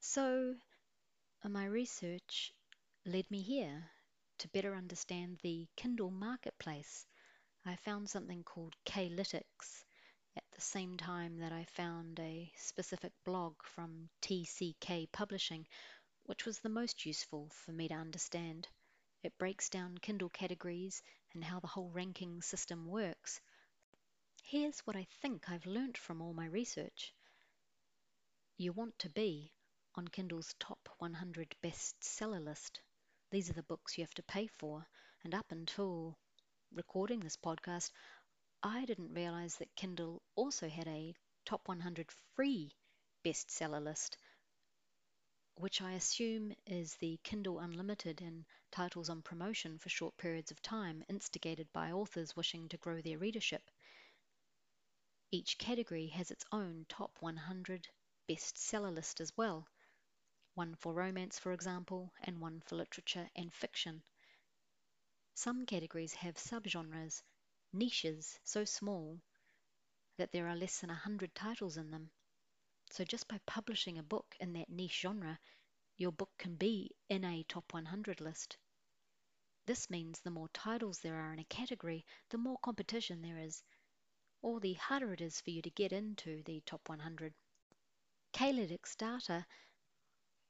So, 0.00 0.56
uh, 1.44 1.48
my 1.50 1.66
research 1.66 2.54
led 3.04 3.30
me 3.30 3.42
here 3.42 3.90
to 4.38 4.48
better 4.48 4.74
understand 4.74 5.40
the 5.42 5.68
Kindle 5.76 6.10
marketplace. 6.10 7.06
I 7.64 7.76
found 7.76 8.10
something 8.10 8.42
called 8.42 8.74
K-Lytics 8.84 9.84
at 10.36 10.42
the 10.50 10.60
same 10.60 10.96
time 10.96 11.38
that 11.38 11.52
I 11.52 11.64
found 11.64 12.18
a 12.18 12.52
specific 12.56 13.12
blog 13.24 13.62
from 13.62 14.10
TCK 14.20 15.12
Publishing, 15.12 15.68
which 16.24 16.44
was 16.44 16.58
the 16.58 16.68
most 16.68 17.06
useful 17.06 17.50
for 17.50 17.70
me 17.70 17.86
to 17.86 17.94
understand. 17.94 18.66
It 19.22 19.38
breaks 19.38 19.68
down 19.68 19.98
Kindle 19.98 20.28
categories 20.28 21.04
and 21.34 21.44
how 21.44 21.60
the 21.60 21.68
whole 21.68 21.88
ranking 21.90 22.42
system 22.42 22.86
works. 22.86 23.40
Here's 24.42 24.80
what 24.80 24.96
I 24.96 25.06
think 25.20 25.48
I've 25.48 25.64
learnt 25.64 25.96
from 25.96 26.20
all 26.20 26.34
my 26.34 26.46
research. 26.46 27.14
You 28.56 28.72
want 28.72 28.98
to 28.98 29.08
be 29.08 29.52
on 29.94 30.08
Kindle's 30.08 30.52
top 30.58 30.88
100 30.98 31.54
bestseller 31.62 32.44
list. 32.44 32.80
These 33.30 33.50
are 33.50 33.54
the 33.54 33.62
books 33.62 33.96
you 33.96 34.02
have 34.02 34.14
to 34.14 34.22
pay 34.24 34.48
for, 34.48 34.84
and 35.22 35.32
up 35.32 35.52
until 35.52 36.18
recording 36.74 37.20
this 37.20 37.36
podcast, 37.36 37.90
I 38.62 38.84
didn't 38.84 39.14
realize 39.14 39.56
that 39.56 39.74
Kindle 39.76 40.22
also 40.34 40.68
had 40.68 40.88
a 40.88 41.14
top 41.44 41.68
100 41.68 42.10
free 42.34 42.72
bestseller 43.24 43.82
list, 43.82 44.16
which 45.56 45.80
I 45.82 45.92
assume 45.92 46.54
is 46.66 46.94
the 46.94 47.18
Kindle 47.22 47.60
Unlimited 47.60 48.20
and 48.20 48.44
titles 48.70 49.10
on 49.10 49.22
promotion 49.22 49.78
for 49.78 49.88
short 49.88 50.16
periods 50.16 50.50
of 50.50 50.62
time, 50.62 51.04
instigated 51.08 51.72
by 51.72 51.92
authors 51.92 52.36
wishing 52.36 52.68
to 52.70 52.78
grow 52.78 53.00
their 53.00 53.18
readership. 53.18 53.70
Each 55.30 55.58
category 55.58 56.08
has 56.08 56.30
its 56.30 56.44
own 56.52 56.86
top 56.88 57.16
100 57.20 57.88
bestseller 58.28 58.94
list 58.94 59.20
as 59.20 59.36
well 59.36 59.68
one 60.54 60.74
for 60.74 60.92
romance, 60.92 61.38
for 61.38 61.52
example, 61.52 62.12
and 62.20 62.38
one 62.38 62.60
for 62.60 62.76
literature 62.76 63.30
and 63.34 63.52
fiction. 63.54 64.02
Some 65.34 65.66
categories 65.66 66.14
have 66.14 66.36
subgenres 66.36 67.22
niches 67.72 68.38
so 68.44 68.64
small 68.64 69.20
that 70.18 70.30
there 70.30 70.46
are 70.46 70.56
less 70.56 70.80
than 70.80 70.90
a 70.90 70.94
hundred 70.94 71.34
titles 71.34 71.78
in 71.78 71.90
them. 71.90 72.10
So 72.90 73.04
just 73.04 73.28
by 73.28 73.40
publishing 73.46 73.96
a 73.96 74.02
book 74.02 74.36
in 74.40 74.52
that 74.52 74.68
niche 74.68 75.00
genre, 75.00 75.40
your 75.96 76.12
book 76.12 76.30
can 76.36 76.56
be 76.56 76.94
in 77.08 77.24
a 77.24 77.44
top 77.44 77.72
100 77.72 78.20
list. 78.20 78.58
This 79.64 79.88
means 79.88 80.20
the 80.20 80.30
more 80.30 80.48
titles 80.50 80.98
there 80.98 81.18
are 81.18 81.32
in 81.32 81.38
a 81.38 81.44
category, 81.44 82.04
the 82.28 82.38
more 82.38 82.58
competition 82.58 83.22
there 83.22 83.38
is, 83.38 83.62
or 84.42 84.60
the 84.60 84.74
harder 84.74 85.12
it 85.12 85.20
is 85.20 85.40
for 85.40 85.50
you 85.50 85.62
to 85.62 85.70
get 85.70 85.92
into 85.92 86.42
the 86.42 86.60
top 86.66 86.88
100. 86.88 87.32
K-Lytics 88.32 88.96
data 88.96 89.46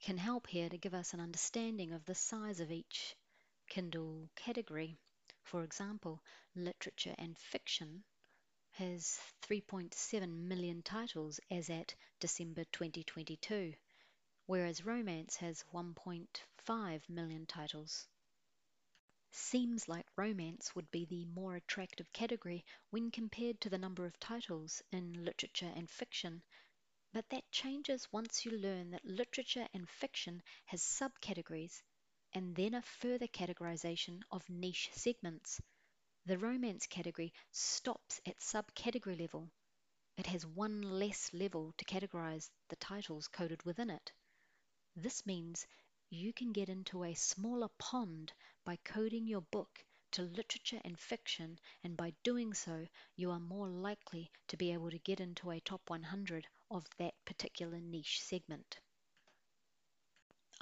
can 0.01 0.17
help 0.17 0.49
here 0.49 0.69
to 0.69 0.79
give 0.79 0.95
us 0.95 1.15
an 1.15 1.21
understanding 1.21 1.93
of 1.93 2.05
the 2.05 2.15
size 2.15 2.59
of 2.59 2.73
each 2.73 3.15
Kindle 3.75 4.29
category. 4.37 4.99
For 5.45 5.65
example, 5.65 6.23
literature 6.55 7.15
and 7.17 7.39
fiction 7.39 8.05
has 8.73 9.19
3.7 9.49 10.29
million 10.29 10.83
titles 10.83 11.41
as 11.51 11.71
at 11.71 11.95
December 12.21 12.65
2022, 12.65 13.73
whereas 14.45 14.85
romance 14.85 15.37
has 15.37 15.65
1.5 15.73 17.09
million 17.09 17.47
titles. 17.47 18.07
Seems 19.31 19.89
like 19.89 20.05
romance 20.17 20.75
would 20.75 20.91
be 20.91 21.07
the 21.07 21.25
more 21.25 21.57
attractive 21.57 22.13
category 22.13 22.67
when 22.91 23.11
compared 23.11 23.59
to 23.63 23.71
the 23.71 23.79
number 23.79 24.05
of 24.05 24.21
titles 24.21 24.83
in 24.93 25.25
literature 25.25 25.73
and 25.75 25.89
fiction, 25.89 26.43
but 27.15 27.27
that 27.31 27.51
changes 27.51 28.13
once 28.13 28.45
you 28.45 28.51
learn 28.51 28.91
that 28.91 29.07
literature 29.07 29.67
and 29.73 29.89
fiction 29.89 30.43
has 30.67 30.83
subcategories 30.83 31.81
and 32.35 32.55
then 32.55 32.75
a 32.75 32.83
further 32.83 33.27
categorization 33.27 34.23
of 34.31 34.49
niche 34.49 34.91
segments. 34.93 35.61
The 36.25 36.39
romance 36.39 36.87
category 36.87 37.33
stops 37.51 38.21
at 38.27 38.39
subcategory 38.39 39.19
level. 39.19 39.51
It 40.17 40.27
has 40.27 40.47
one 40.47 40.83
less 40.83 41.33
level 41.33 41.73
to 41.79 41.85
categorize 41.85 42.51
the 42.69 42.77
titles 42.77 43.29
coded 43.29 43.63
within 43.65 43.91
it. 43.91 44.13
This 44.95 45.27
means 45.27 45.67
you 46.11 46.33
can 46.33 46.53
get 46.53 46.69
into 46.69 47.05
a 47.05 47.15
smaller 47.15 47.69
pond 47.79 48.33
by 48.65 48.77
coding 48.85 49.27
your 49.27 49.41
book 49.41 49.85
to 50.13 50.23
literature 50.23 50.81
and 50.85 51.01
fiction, 51.01 51.59
and 51.83 51.97
by 51.97 52.13
doing 52.23 52.53
so, 52.53 52.87
you 53.17 53.31
are 53.31 53.41
more 53.41 53.67
likely 53.67 54.31
to 54.49 54.57
be 54.59 54.73
able 54.73 54.91
to 54.91 54.99
get 54.99 55.21
into 55.21 55.51
a 55.51 55.61
top 55.61 55.89
100 55.89 56.47
of 56.71 56.87
that 56.99 57.15
particular 57.25 57.81
niche 57.81 58.21
segment. 58.21 58.79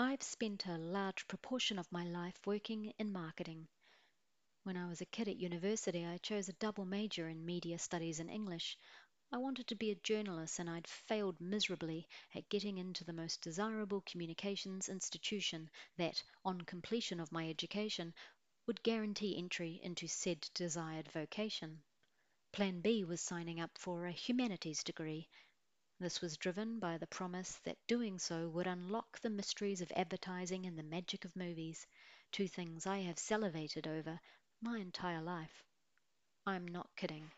I've 0.03 0.23
spent 0.23 0.65
a 0.65 0.79
large 0.79 1.29
proportion 1.29 1.79
of 1.79 1.93
my 1.93 2.05
life 2.05 2.47
working 2.47 2.95
in 2.99 3.13
marketing. 3.13 3.69
When 4.63 4.75
I 4.75 4.89
was 4.89 5.03
a 5.03 5.05
kid 5.05 5.29
at 5.29 5.37
university, 5.37 6.07
I 6.07 6.17
chose 6.17 6.49
a 6.49 6.55
double 6.55 6.87
major 6.87 7.29
in 7.29 7.45
media 7.45 7.79
studies 7.79 8.19
and 8.19 8.31
English. 8.31 8.79
I 9.31 9.37
wanted 9.37 9.67
to 9.67 9.75
be 9.75 9.91
a 9.91 9.97
journalist, 9.97 10.59
and 10.59 10.71
I'd 10.71 10.89
failed 10.89 11.39
miserably 11.39 12.09
at 12.35 12.49
getting 12.49 12.79
into 12.79 13.05
the 13.05 13.13
most 13.13 13.43
desirable 13.43 14.01
communications 14.07 14.89
institution 14.89 15.69
that, 15.99 16.23
on 16.47 16.63
completion 16.63 17.21
of 17.21 17.31
my 17.31 17.51
education, 17.51 18.15
would 18.67 18.83
guarantee 18.83 19.37
entry 19.37 19.81
into 19.83 20.09
said 20.09 20.49
desired 20.55 21.13
vocation. 21.13 21.83
Plan 22.53 22.81
B 22.81 23.05
was 23.05 23.21
signing 23.21 23.61
up 23.61 23.77
for 23.77 24.07
a 24.07 24.13
humanities 24.13 24.83
degree. 24.83 25.29
This 26.01 26.23
was 26.23 26.39
driven 26.39 26.79
by 26.79 26.97
the 26.97 27.07
promise 27.07 27.57
that 27.65 27.87
doing 27.87 28.19
so 28.19 28.49
would 28.49 28.67
unlock 28.67 29.21
the 29.21 29.29
mysteries 29.29 29.83
of 29.83 29.93
advertising 29.95 30.65
and 30.65 30.79
the 30.79 30.83
magic 30.83 31.27
of 31.27 31.37
movies, 31.37 31.87
two 32.33 32.49
things 32.49 32.87
I 32.87 33.01
have 33.01 33.19
salivated 33.19 33.87
over 33.87 34.19
my 34.63 34.79
entire 34.79 35.21
life. 35.21 35.63
I'm 36.47 36.67
not 36.67 36.89
kidding. 36.97 37.31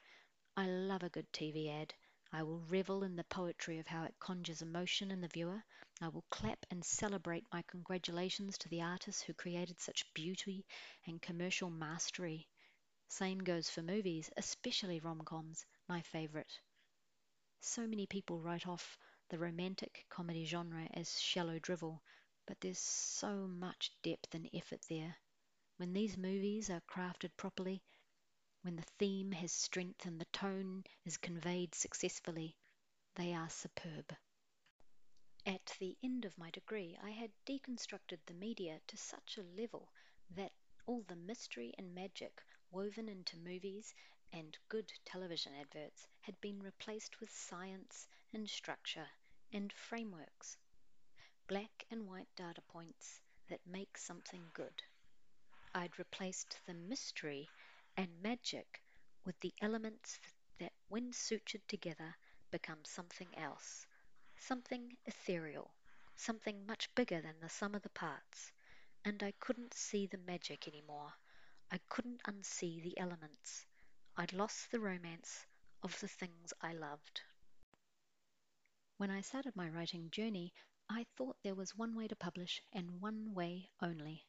I 0.56 0.68
love 0.68 1.02
a 1.02 1.08
good 1.08 1.26
TV 1.32 1.70
ad. 1.70 1.92
I 2.32 2.44
will 2.44 2.60
revel 2.60 3.02
in 3.02 3.16
the 3.16 3.24
poetry 3.24 3.80
of 3.80 3.88
how 3.88 4.04
it 4.04 4.20
conjures 4.20 4.62
emotion 4.62 5.10
in 5.10 5.20
the 5.20 5.26
viewer. 5.26 5.64
I 6.00 6.06
will 6.06 6.24
clap 6.30 6.64
and 6.70 6.84
celebrate 6.84 7.52
my 7.52 7.62
congratulations 7.62 8.56
to 8.58 8.68
the 8.68 8.82
artists 8.82 9.22
who 9.22 9.34
created 9.34 9.80
such 9.80 10.14
beauty 10.14 10.64
and 11.04 11.20
commercial 11.20 11.68
mastery. 11.68 12.46
Same 13.08 13.40
goes 13.40 13.68
for 13.68 13.82
movies, 13.82 14.30
especially 14.36 15.00
rom 15.00 15.22
coms, 15.22 15.66
my 15.88 16.00
favourite. 16.00 16.60
So 17.62 17.86
many 17.86 18.06
people 18.06 18.42
write 18.42 18.66
off 18.66 18.98
the 19.30 19.38
romantic 19.38 20.04
comedy 20.10 20.44
genre 20.44 20.86
as 20.92 21.18
shallow 21.18 21.58
drivel, 21.58 22.02
but 22.44 22.60
there's 22.60 22.78
so 22.78 23.46
much 23.46 23.90
depth 24.02 24.34
and 24.34 24.50
effort 24.52 24.82
there. 24.90 25.16
When 25.78 25.94
these 25.94 26.18
movies 26.18 26.68
are 26.68 26.82
crafted 26.82 27.30
properly, 27.38 27.82
when 28.62 28.76
the 28.76 28.86
theme 28.98 29.32
has 29.32 29.52
strength 29.52 30.04
and 30.04 30.20
the 30.20 30.26
tone 30.26 30.84
is 31.06 31.16
conveyed 31.16 31.74
successfully, 31.74 32.54
they 33.14 33.32
are 33.32 33.48
superb. 33.48 34.14
At 35.46 35.76
the 35.78 35.96
end 36.02 36.24
of 36.24 36.36
my 36.36 36.50
degree, 36.50 36.98
I 37.02 37.10
had 37.10 37.32
deconstructed 37.46 38.18
the 38.26 38.34
media 38.34 38.80
to 38.88 38.96
such 38.96 39.38
a 39.38 39.60
level 39.60 39.88
that 40.30 40.52
all 40.86 41.02
the 41.02 41.16
mystery 41.16 41.72
and 41.78 41.94
magic 41.94 42.42
woven 42.70 43.08
into 43.08 43.36
movies 43.38 43.94
and 44.32 44.56
good 44.68 44.92
television 45.04 45.52
adverts 45.60 46.08
had 46.22 46.40
been 46.40 46.62
replaced 46.62 47.20
with 47.20 47.30
science 47.30 48.08
and 48.32 48.48
structure 48.48 49.06
and 49.52 49.72
frameworks. 49.72 50.56
Black 51.46 51.84
and 51.90 52.08
white 52.08 52.28
data 52.34 52.62
points 52.68 53.20
that 53.48 53.60
make 53.66 53.98
something 53.98 54.42
good. 54.54 54.82
I'd 55.74 55.98
replaced 55.98 56.58
the 56.66 56.74
mystery 56.74 57.48
and 57.96 58.08
magic 58.22 58.82
with 59.24 59.38
the 59.40 59.52
elements 59.60 60.18
that, 60.58 60.72
when 60.88 61.12
sutured 61.12 61.66
together, 61.68 62.14
become 62.50 62.84
something 62.84 63.28
else, 63.36 63.86
something 64.38 64.96
ethereal, 65.06 65.70
something 66.16 66.64
much 66.66 66.94
bigger 66.94 67.20
than 67.20 67.40
the 67.40 67.48
sum 67.48 67.74
of 67.74 67.82
the 67.82 67.90
parts. 67.90 68.52
And 69.04 69.22
I 69.22 69.32
couldn't 69.40 69.74
see 69.74 70.06
the 70.06 70.18
magic 70.18 70.68
anymore. 70.68 71.12
I 71.70 71.78
couldn't 71.88 72.22
unsee 72.24 72.82
the 72.82 72.98
elements. 72.98 73.66
I'd 74.14 74.34
lost 74.34 74.70
the 74.70 74.78
romance 74.78 75.46
of 75.82 75.98
the 76.00 76.08
things 76.08 76.52
I 76.60 76.74
loved. 76.74 77.22
When 78.98 79.10
I 79.10 79.22
started 79.22 79.56
my 79.56 79.70
writing 79.70 80.10
journey, 80.10 80.52
I 80.88 81.06
thought 81.16 81.38
there 81.42 81.54
was 81.54 81.74
one 81.74 81.94
way 81.94 82.08
to 82.08 82.16
publish 82.16 82.62
and 82.74 83.00
one 83.00 83.32
way 83.32 83.70
only. 83.80 84.26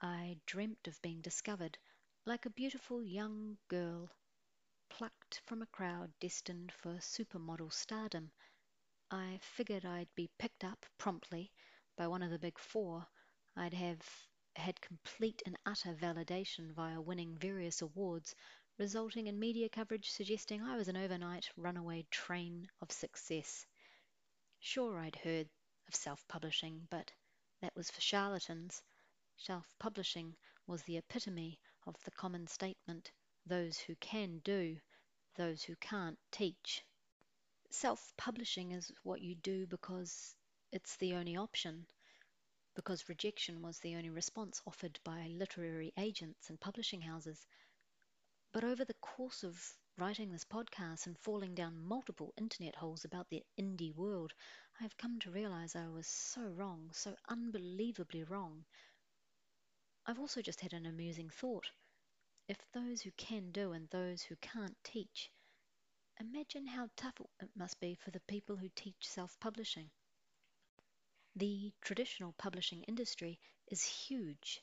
I 0.00 0.40
dreamt 0.44 0.88
of 0.88 1.00
being 1.02 1.20
discovered 1.20 1.78
like 2.26 2.46
a 2.46 2.50
beautiful 2.50 3.04
young 3.04 3.58
girl 3.68 4.10
plucked 4.88 5.40
from 5.46 5.62
a 5.62 5.66
crowd 5.66 6.12
destined 6.18 6.72
for 6.72 6.98
supermodel 6.98 7.72
stardom. 7.72 8.32
I 9.08 9.38
figured 9.40 9.84
I'd 9.84 10.12
be 10.16 10.30
picked 10.36 10.64
up 10.64 10.84
promptly 10.98 11.52
by 11.96 12.08
one 12.08 12.24
of 12.24 12.30
the 12.30 12.40
big 12.40 12.58
four. 12.58 13.06
I'd 13.56 13.74
have 13.74 14.02
had 14.56 14.80
complete 14.80 15.42
and 15.46 15.56
utter 15.64 15.94
validation 15.94 16.72
via 16.72 17.00
winning 17.00 17.38
various 17.38 17.82
awards, 17.82 18.34
resulting 18.80 19.26
in 19.26 19.38
media 19.38 19.68
coverage 19.68 20.10
suggesting 20.10 20.62
I 20.62 20.74
was 20.74 20.88
an 20.88 20.96
overnight 20.96 21.50
runaway 21.54 22.06
train 22.10 22.66
of 22.80 22.90
success. 22.90 23.66
Sure, 24.58 24.98
I'd 24.98 25.16
heard 25.16 25.50
of 25.86 25.94
self 25.94 26.26
publishing, 26.28 26.88
but 26.88 27.12
that 27.60 27.76
was 27.76 27.90
for 27.90 28.00
charlatans. 28.00 28.82
Self 29.36 29.66
publishing 29.78 30.34
was 30.66 30.82
the 30.82 30.96
epitome 30.96 31.58
of 31.86 31.94
the 32.04 32.10
common 32.10 32.46
statement 32.46 33.12
those 33.44 33.78
who 33.78 33.94
can 33.96 34.38
do, 34.44 34.78
those 35.34 35.62
who 35.62 35.76
can't 35.76 36.18
teach. 36.32 36.82
Self 37.68 38.14
publishing 38.16 38.72
is 38.72 38.90
what 39.02 39.20
you 39.20 39.34
do 39.34 39.66
because 39.66 40.34
it's 40.72 40.96
the 40.96 41.12
only 41.16 41.36
option, 41.36 41.84
because 42.74 43.10
rejection 43.10 43.60
was 43.60 43.78
the 43.80 43.96
only 43.96 44.08
response 44.08 44.62
offered 44.66 44.98
by 45.04 45.26
literary 45.26 45.92
agents 45.98 46.48
and 46.48 46.58
publishing 46.58 47.02
houses. 47.02 47.46
But 48.52 48.64
over 48.64 48.84
the 48.84 48.94
course 48.94 49.44
of 49.44 49.76
writing 49.96 50.32
this 50.32 50.44
podcast 50.44 51.06
and 51.06 51.16
falling 51.16 51.54
down 51.54 51.86
multiple 51.86 52.34
internet 52.36 52.74
holes 52.74 53.04
about 53.04 53.28
the 53.28 53.44
indie 53.56 53.94
world, 53.94 54.34
I 54.80 54.82
have 54.82 54.96
come 54.96 55.20
to 55.20 55.30
realize 55.30 55.76
I 55.76 55.86
was 55.86 56.08
so 56.08 56.42
wrong, 56.48 56.90
so 56.92 57.14
unbelievably 57.28 58.24
wrong. 58.24 58.64
I've 60.04 60.18
also 60.18 60.42
just 60.42 60.60
had 60.62 60.72
an 60.72 60.84
amusing 60.84 61.30
thought. 61.30 61.70
If 62.48 62.58
those 62.72 63.02
who 63.02 63.12
can 63.12 63.52
do 63.52 63.70
and 63.70 63.88
those 63.88 64.22
who 64.22 64.34
can't 64.36 64.76
teach, 64.82 65.30
imagine 66.18 66.66
how 66.66 66.90
tough 66.96 67.20
it 67.40 67.54
must 67.54 67.78
be 67.78 67.94
for 67.94 68.10
the 68.10 68.18
people 68.20 68.56
who 68.56 68.68
teach 68.70 69.06
self 69.06 69.38
publishing. 69.38 69.92
The 71.36 71.72
traditional 71.82 72.32
publishing 72.32 72.82
industry 72.82 73.38
is 73.68 73.84
huge. 73.84 74.60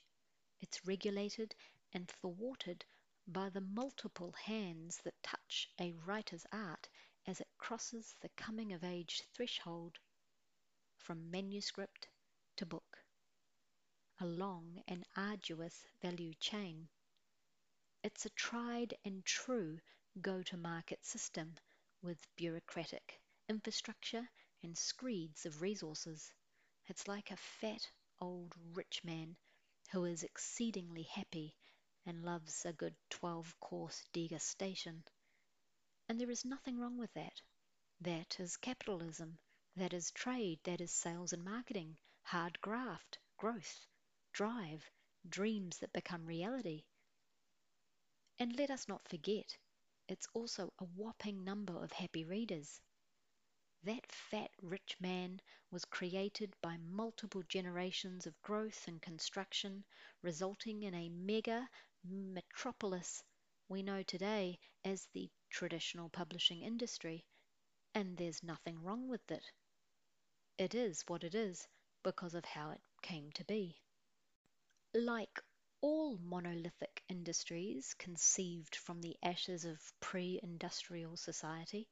It's 0.59 0.85
regulated 0.85 1.55
and 1.93 2.09
thwarted 2.09 2.83
by 3.29 3.49
the 3.49 3.59
multiple 3.59 4.31
hands 4.31 5.01
that 5.03 5.21
touch 5.21 5.69
a 5.81 5.91
writer's 6.05 6.45
art 6.53 6.87
as 7.25 7.41
it 7.41 7.47
crosses 7.57 8.15
the 8.21 8.29
coming 8.37 8.71
of 8.71 8.85
age 8.85 9.21
threshold 9.33 9.99
from 10.95 11.29
manuscript 11.29 12.07
to 12.55 12.65
book. 12.65 13.03
A 14.21 14.25
long 14.25 14.81
and 14.87 15.05
arduous 15.17 15.85
value 16.01 16.33
chain. 16.39 16.87
It's 18.01 18.25
a 18.25 18.29
tried 18.29 18.97
and 19.03 19.25
true 19.25 19.79
go 20.21 20.41
to 20.43 20.55
market 20.55 21.05
system 21.05 21.55
with 22.01 22.25
bureaucratic 22.37 23.19
infrastructure 23.49 24.29
and 24.63 24.77
screeds 24.77 25.45
of 25.45 25.61
resources. 25.61 26.33
It's 26.85 27.09
like 27.09 27.31
a 27.31 27.37
fat 27.37 27.91
old 28.21 28.53
rich 28.73 29.03
man 29.03 29.35
who 29.91 30.05
is 30.05 30.23
exceedingly 30.23 31.03
happy 31.03 31.53
and 32.07 32.25
loves 32.25 32.65
a 32.65 32.73
good 32.73 32.95
12 33.11 33.59
course 33.59 34.03
degustation. 34.13 35.03
And 36.09 36.19
there 36.19 36.31
is 36.31 36.43
nothing 36.43 36.79
wrong 36.79 36.97
with 36.97 37.13
that. 37.13 37.41
That 38.01 38.39
is 38.39 38.57
capitalism. 38.57 39.37
That 39.75 39.93
is 39.93 40.09
trade. 40.11 40.59
That 40.63 40.81
is 40.81 40.91
sales 40.91 41.33
and 41.33 41.43
marketing. 41.43 41.97
Hard 42.23 42.59
graft, 42.61 43.19
growth, 43.37 43.85
drive, 44.33 44.89
dreams 45.29 45.77
that 45.79 45.93
become 45.93 46.25
reality. 46.25 46.83
And 48.39 48.55
let 48.57 48.71
us 48.71 48.87
not 48.87 49.07
forget, 49.07 49.57
it's 50.07 50.27
also 50.33 50.73
a 50.79 50.85
whopping 50.85 51.43
number 51.43 51.83
of 51.83 51.91
happy 51.91 52.23
readers. 52.23 52.79
That 53.83 54.11
fat 54.11 54.51
rich 54.61 54.95
man 54.99 55.41
was 55.71 55.85
created 55.85 56.55
by 56.61 56.77
multiple 56.77 57.43
generations 57.43 58.25
of 58.25 58.41
growth 58.41 58.87
and 58.87 59.01
construction, 59.01 59.85
resulting 60.21 60.83
in 60.83 60.93
a 60.93 61.09
mega 61.09 61.69
metropolis 62.09 63.23
we 63.69 63.83
know 63.83 64.03
today 64.03 64.59
as 64.85 65.07
the 65.13 65.29
traditional 65.49 66.09
publishing 66.09 66.61
industry, 66.61 67.25
and 67.95 68.17
there's 68.17 68.43
nothing 68.43 68.81
wrong 68.83 69.07
with 69.07 69.31
it. 69.31 69.51
It 70.59 70.75
is 70.75 71.01
what 71.07 71.23
it 71.23 71.33
is 71.33 71.67
because 72.03 72.35
of 72.35 72.45
how 72.45 72.69
it 72.69 72.81
came 73.01 73.31
to 73.31 73.43
be. 73.45 73.81
Like 74.93 75.39
all 75.79 76.17
monolithic 76.17 77.01
industries 77.07 77.93
conceived 77.93 78.75
from 78.75 78.99
the 78.99 79.17
ashes 79.23 79.63
of 79.63 79.93
pre 80.01 80.41
industrial 80.43 81.15
society, 81.15 81.87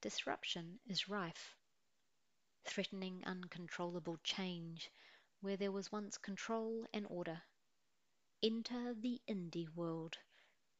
disruption 0.00 0.80
is 0.86 1.08
rife, 1.08 1.56
threatening 2.64 3.22
uncontrollable 3.26 4.16
change 4.24 4.90
where 5.42 5.58
there 5.58 5.70
was 5.70 5.92
once 5.92 6.16
control 6.16 6.86
and 6.94 7.06
order. 7.10 7.42
Enter 8.42 8.94
the 8.94 9.20
indie 9.28 9.68
world, 9.74 10.18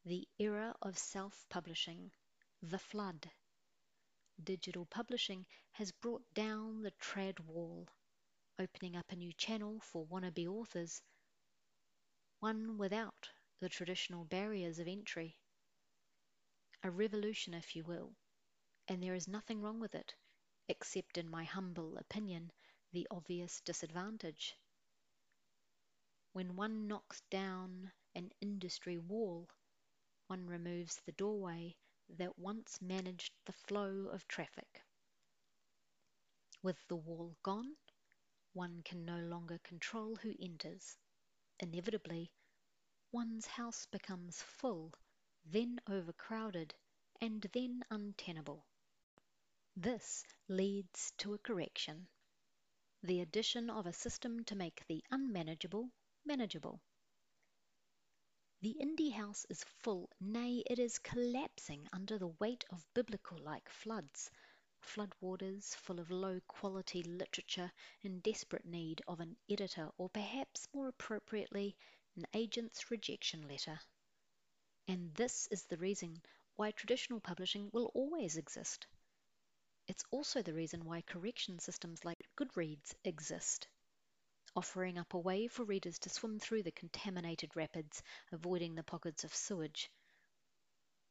the 0.03 0.27
era 0.39 0.75
of 0.81 0.97
self 0.97 1.45
publishing, 1.49 2.11
the 2.61 2.79
flood. 2.79 3.31
Digital 4.43 4.85
publishing 4.87 5.45
has 5.73 5.91
brought 5.91 6.23
down 6.33 6.81
the 6.81 6.91
trad 6.99 7.39
wall, 7.39 7.87
opening 8.57 8.95
up 8.95 9.11
a 9.11 9.15
new 9.15 9.31
channel 9.33 9.79
for 9.79 10.05
wannabe 10.07 10.47
authors 10.47 11.01
one 12.39 12.79
without 12.79 13.29
the 13.59 13.69
traditional 13.69 14.25
barriers 14.25 14.79
of 14.79 14.87
entry. 14.87 15.37
A 16.81 16.89
revolution, 16.89 17.53
if 17.53 17.75
you 17.75 17.83
will, 17.83 18.15
and 18.87 19.03
there 19.03 19.13
is 19.13 19.27
nothing 19.27 19.61
wrong 19.61 19.79
with 19.79 19.93
it, 19.93 20.15
except, 20.67 21.19
in 21.19 21.29
my 21.29 21.43
humble 21.43 21.95
opinion, 21.99 22.51
the 22.91 23.07
obvious 23.11 23.61
disadvantage. 23.61 24.55
When 26.33 26.55
one 26.55 26.87
knocks 26.87 27.19
down 27.29 27.91
an 28.15 28.31
industry 28.39 28.97
wall, 28.97 29.49
one 30.27 30.47
removes 30.47 30.95
the 31.05 31.11
doorway 31.11 31.75
that 32.07 32.39
once 32.39 32.81
managed 32.81 33.33
the 33.43 33.51
flow 33.51 34.07
of 34.07 34.25
traffic. 34.29 34.81
With 36.63 36.77
the 36.87 36.95
wall 36.95 37.35
gone, 37.43 37.75
one 38.53 38.81
can 38.83 39.03
no 39.03 39.19
longer 39.19 39.59
control 39.59 40.15
who 40.15 40.33
enters 40.39 40.95
inevitably, 41.59 42.31
one's 43.11 43.45
house 43.45 43.85
becomes 43.87 44.41
full, 44.41 44.93
then 45.43 45.81
overcrowded, 45.87 46.73
and 47.19 47.41
then 47.51 47.83
untenable. 47.89 48.65
This 49.75 50.23
leads 50.47 51.11
to 51.17 51.33
a 51.33 51.39
correction 51.39 52.07
the 53.03 53.19
addition 53.19 53.69
of 53.69 53.85
a 53.85 53.91
system 53.91 54.45
to 54.45 54.55
make 54.55 54.85
the 54.87 55.03
unmanageable 55.11 55.91
manageable. 56.25 56.81
The 58.61 58.77
indie 58.79 59.11
house 59.11 59.45
is 59.49 59.63
full, 59.63 60.09
nay, 60.19 60.63
it 60.65 60.79
is 60.79 60.99
collapsing 60.99 61.87
under 61.93 62.17
the 62.17 62.33
weight 62.39 62.63
of 62.69 62.85
biblical 62.93 63.37
like 63.39 63.69
floods 63.69 64.29
floodwaters 64.81 65.75
full 65.75 65.99
of 65.99 66.09
low 66.09 66.39
quality 66.47 67.03
literature 67.03 67.71
in 68.01 68.19
desperate 68.19 68.65
need 68.65 69.01
of 69.07 69.19
an 69.19 69.37
editor 69.47 69.91
or 69.97 70.09
perhaps 70.09 70.67
more 70.73 70.87
appropriately 70.87 71.75
an 72.15 72.25
agent's 72.33 72.89
rejection 72.89 73.47
letter. 73.47 73.79
And 74.87 75.13
this 75.13 75.47
is 75.47 75.65
the 75.65 75.77
reason 75.77 76.21
why 76.55 76.71
traditional 76.71 77.19
publishing 77.19 77.69
will 77.71 77.91
always 77.93 78.37
exist. 78.37 78.87
It's 79.87 80.03
also 80.09 80.41
the 80.41 80.53
reason 80.53 80.83
why 80.83 81.01
correction 81.01 81.59
systems 81.59 82.03
like 82.03 82.27
Goodreads 82.35 82.95
exist, 83.03 83.67
offering 84.55 84.97
up 84.97 85.13
a 85.13 85.19
way 85.19 85.47
for 85.47 85.63
readers 85.63 85.99
to 85.99 86.09
swim 86.09 86.39
through 86.39 86.63
the 86.63 86.71
contaminated 86.71 87.55
rapids, 87.55 88.03
avoiding 88.31 88.75
the 88.75 88.83
pockets 88.83 89.23
of 89.23 89.33
sewage 89.35 89.89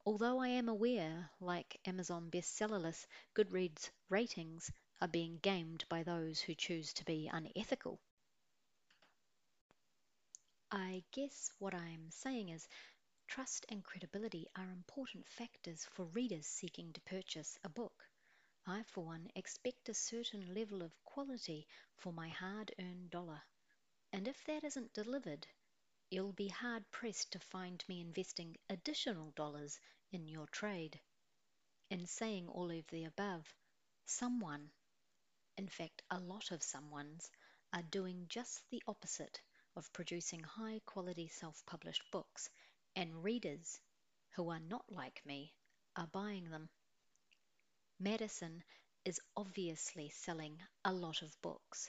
Although 0.07 0.41
I 0.41 0.49
am 0.49 0.69
aware, 0.69 1.31
like 1.41 1.81
Amazon 1.85 2.31
bestseller 2.31 2.81
list, 2.81 3.07
Goodreads 3.35 3.91
ratings 4.09 4.71
are 5.01 5.09
being 5.09 5.39
gamed 5.39 5.85
by 5.89 6.03
those 6.03 6.41
who 6.41 6.55
choose 6.55 6.93
to 6.95 7.05
be 7.05 7.29
unethical. 7.29 8.01
I 10.73 11.05
guess 11.13 11.53
what 11.59 11.75
I'm 11.75 12.11
saying 12.11 12.49
is 12.49 12.67
trust 13.29 13.67
and 13.69 13.85
credibility 13.85 14.49
are 14.57 14.71
important 14.71 15.29
factors 15.29 15.85
for 15.85 16.07
readers 16.07 16.47
seeking 16.47 16.93
to 16.95 17.01
purchase 17.03 17.59
a 17.63 17.69
book. 17.69 18.00
I, 18.71 18.85
for 18.85 19.05
one, 19.05 19.29
expect 19.35 19.89
a 19.89 19.95
certain 19.95 20.55
level 20.55 20.83
of 20.83 21.05
quality 21.05 21.67
for 21.97 22.13
my 22.13 22.29
hard 22.29 22.73
earned 22.79 23.11
dollar. 23.11 23.43
And 24.13 24.29
if 24.29 24.45
that 24.45 24.63
isn't 24.65 24.93
delivered, 24.93 25.47
you'll 26.11 26.33
be 26.33 26.49
hard 26.49 26.89
pressed 26.93 27.33
to 27.33 27.41
find 27.41 27.85
me 27.89 28.01
investing 28.01 28.57
additional 28.69 29.33
dollars 29.33 29.81
in 30.13 30.29
your 30.29 30.47
trade. 30.49 31.01
In 31.91 32.07
saying 32.07 32.49
all 32.49 32.71
of 32.71 32.87
the 32.89 33.05
above, 33.05 33.53
someone, 34.07 34.71
in 35.57 35.69
fact, 35.69 36.03
a 36.11 36.21
lot 36.21 36.53
of 36.53 36.61
someones, 36.61 37.29
are 37.73 37.83
doing 37.83 38.27
just 38.29 38.63
the 38.71 38.83
opposite 38.87 39.41
of 39.77 39.93
producing 39.93 40.45
high 40.45 40.81
quality 40.87 41.29
self 41.29 41.67
published 41.67 42.09
books, 42.13 42.49
and 42.95 43.25
readers, 43.25 43.81
who 44.31 44.49
are 44.51 44.61
not 44.61 44.85
like 44.91 45.27
me, 45.27 45.55
are 45.97 46.07
buying 46.09 46.51
them. 46.51 46.71
Madison 48.01 48.65
is 49.05 49.21
obviously 49.37 50.09
selling 50.09 50.61
a 50.85 50.93
lot 50.93 51.23
of 51.23 51.41
books. 51.43 51.89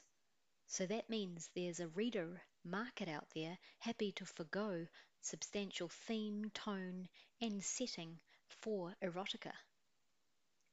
So 0.67 0.85
that 0.85 1.09
means 1.09 1.49
there's 1.55 1.79
a 1.79 1.87
reader 1.87 2.41
market 2.63 3.07
out 3.07 3.27
there 3.33 3.57
happy 3.79 4.11
to 4.11 4.25
forego 4.25 4.87
substantial 5.21 5.87
theme, 5.89 6.51
tone, 6.51 7.09
and 7.41 7.63
setting 7.63 8.19
for 8.47 8.95
erotica. 9.01 9.53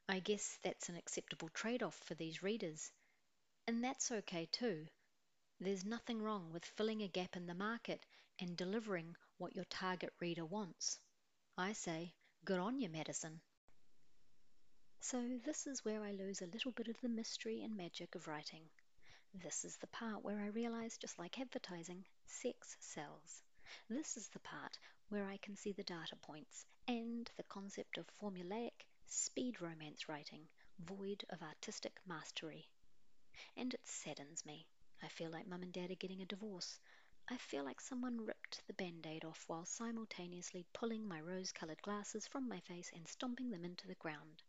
I 0.08 0.18
guess 0.18 0.58
that's 0.62 0.88
an 0.88 0.96
acceptable 0.96 1.48
trade 1.50 1.82
off 1.84 1.96
for 1.96 2.14
these 2.14 2.42
readers, 2.42 2.90
and 3.66 3.84
that's 3.84 4.10
okay 4.10 4.46
too. 4.52 4.88
There's 5.60 5.84
nothing 5.84 6.20
wrong 6.20 6.52
with 6.52 6.64
filling 6.64 7.02
a 7.02 7.08
gap 7.08 7.36
in 7.36 7.46
the 7.46 7.54
market 7.54 8.04
and 8.40 8.56
delivering 8.56 9.16
what 9.36 9.54
your 9.54 9.66
target 9.66 10.12
reader 10.20 10.44
wants. 10.44 10.98
I 11.56 11.74
say, 11.74 12.14
good 12.44 12.58
on 12.58 12.80
you, 12.80 12.88
Madison. 12.88 13.40
So, 15.00 15.38
this 15.44 15.66
is 15.66 15.84
where 15.84 16.02
I 16.02 16.10
lose 16.10 16.42
a 16.42 16.46
little 16.46 16.72
bit 16.72 16.88
of 16.88 17.00
the 17.00 17.08
mystery 17.08 17.62
and 17.62 17.76
magic 17.76 18.14
of 18.14 18.28
writing. 18.28 18.68
This 19.32 19.64
is 19.64 19.76
the 19.76 19.86
part 19.86 20.22
where 20.24 20.40
I 20.40 20.48
realize, 20.48 20.98
just 20.98 21.18
like 21.18 21.38
advertising, 21.38 22.04
sex 22.26 22.76
sells. 22.80 23.42
This 23.88 24.16
is 24.16 24.28
the 24.28 24.40
part 24.40 24.78
where 25.08 25.26
I 25.26 25.36
can 25.38 25.56
see 25.56 25.72
the 25.72 25.84
data 25.84 26.16
points 26.16 26.66
and 26.88 27.30
the 27.36 27.44
concept 27.44 27.96
of 27.96 28.06
formulaic 28.20 28.86
speed 29.06 29.60
romance 29.60 30.08
writing, 30.08 30.48
void 30.80 31.24
of 31.30 31.42
artistic 31.42 31.98
mastery. 32.06 32.68
And 33.56 33.72
it 33.72 33.86
saddens 33.86 34.44
me. 34.44 34.66
I 35.02 35.08
feel 35.08 35.30
like 35.30 35.46
mum 35.46 35.62
and 35.62 35.72
dad 35.72 35.90
are 35.90 35.94
getting 35.94 36.22
a 36.22 36.26
divorce. 36.26 36.80
I 37.28 37.36
feel 37.36 37.64
like 37.64 37.80
someone 37.80 38.26
ripped 38.26 38.66
the 38.66 38.74
band 38.74 39.06
aid 39.06 39.24
off 39.24 39.44
while 39.46 39.64
simultaneously 39.64 40.66
pulling 40.72 41.06
my 41.06 41.20
rose 41.20 41.52
colored 41.52 41.80
glasses 41.82 42.26
from 42.26 42.48
my 42.48 42.60
face 42.60 42.90
and 42.94 43.06
stomping 43.06 43.50
them 43.50 43.64
into 43.64 43.86
the 43.86 43.94
ground. 43.94 44.42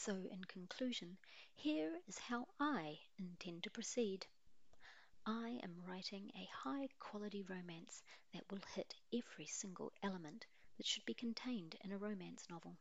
So, 0.00 0.28
in 0.30 0.44
conclusion, 0.44 1.18
here 1.56 2.00
is 2.06 2.18
how 2.18 2.46
I 2.60 3.00
intend 3.18 3.64
to 3.64 3.70
proceed. 3.70 4.28
I 5.26 5.58
am 5.64 5.82
writing 5.88 6.30
a 6.36 6.48
high 6.56 6.88
quality 7.00 7.42
romance 7.42 8.04
that 8.32 8.48
will 8.48 8.60
hit 8.76 8.94
every 9.12 9.46
single 9.46 9.92
element 10.00 10.46
that 10.76 10.86
should 10.86 11.04
be 11.04 11.14
contained 11.14 11.74
in 11.80 11.90
a 11.90 11.98
romance 11.98 12.46
novel. 12.48 12.78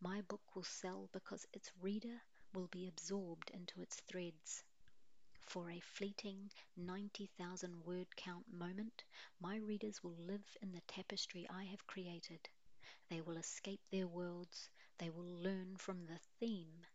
My 0.00 0.22
book 0.22 0.40
will 0.56 0.64
sell 0.64 1.10
because 1.12 1.46
its 1.52 1.70
reader 1.78 2.22
will 2.54 2.68
be 2.68 2.88
absorbed 2.88 3.50
into 3.50 3.82
its 3.82 4.00
threads. 4.00 4.64
For 5.42 5.70
a 5.70 5.80
fleeting 5.80 6.50
90,000 6.78 7.84
word 7.84 8.16
count 8.16 8.50
moment, 8.50 9.04
my 9.40 9.56
readers 9.56 10.02
will 10.02 10.16
live 10.16 10.56
in 10.62 10.72
the 10.72 10.80
tapestry 10.88 11.46
I 11.50 11.64
have 11.64 11.86
created. 11.86 12.48
They 13.10 13.20
will 13.20 13.36
escape 13.36 13.82
their 13.90 14.06
worlds, 14.06 14.70
they 14.98 15.10
will 15.10 15.24
learn 15.42 15.76
from 15.76 16.04
the 16.06 16.18
theme, 16.38 16.86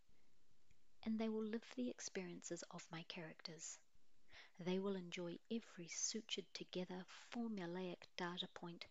and 1.04 1.20
they 1.20 1.30
will 1.30 1.44
live 1.44 1.66
the 1.76 1.90
experiences 1.90 2.64
of 2.72 2.88
my 2.92 3.04
characters. 3.04 3.80
They 4.60 4.80
will 4.80 4.96
enjoy 4.96 5.40
every 5.50 5.88
sutured 5.88 6.46
together 6.54 7.06
formulaic 7.34 8.04
data 8.18 8.48
point 8.54 8.86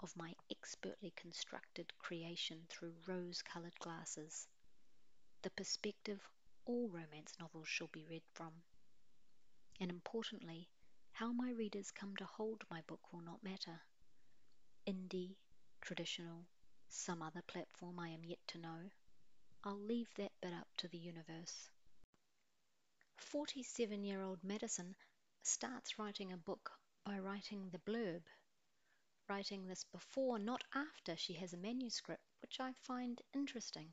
of 0.00 0.16
my 0.16 0.34
expertly 0.50 1.12
constructed 1.16 1.92
creation 1.98 2.66
through 2.68 2.94
rose 3.06 3.42
colored 3.42 3.78
glasses. 3.80 4.46
The 5.42 5.50
perspective 5.50 6.20
all 6.64 6.88
romance 6.88 7.34
novels 7.40 7.68
shall 7.68 7.88
be 7.88 8.04
read 8.04 8.22
from. 8.34 8.52
And 9.80 9.90
importantly, 9.90 10.68
how 11.12 11.32
my 11.32 11.50
readers 11.50 11.90
come 11.90 12.14
to 12.16 12.24
hold 12.24 12.64
my 12.70 12.82
book 12.82 13.12
will 13.12 13.22
not 13.22 13.42
matter. 13.42 13.80
Indie, 14.86 15.36
traditional, 15.80 16.46
some 16.90 17.22
other 17.22 17.42
platform 17.42 17.98
I 17.98 18.08
am 18.08 18.24
yet 18.24 18.38
to 18.48 18.58
know. 18.58 18.90
I'll 19.64 19.78
leave 19.78 20.08
that 20.14 20.32
bit 20.40 20.52
up 20.52 20.68
to 20.78 20.88
the 20.88 20.98
universe. 20.98 21.68
47 23.16 24.04
year 24.04 24.22
old 24.22 24.42
Madison 24.42 24.94
starts 25.42 25.98
writing 25.98 26.32
a 26.32 26.36
book 26.36 26.72
by 27.04 27.18
writing 27.18 27.68
the 27.70 27.78
blurb. 27.78 28.22
Writing 29.28 29.66
this 29.66 29.84
before, 29.84 30.38
not 30.38 30.64
after 30.74 31.16
she 31.16 31.34
has 31.34 31.52
a 31.52 31.58
manuscript, 31.58 32.22
which 32.40 32.60
I 32.60 32.72
find 32.72 33.20
interesting. 33.34 33.92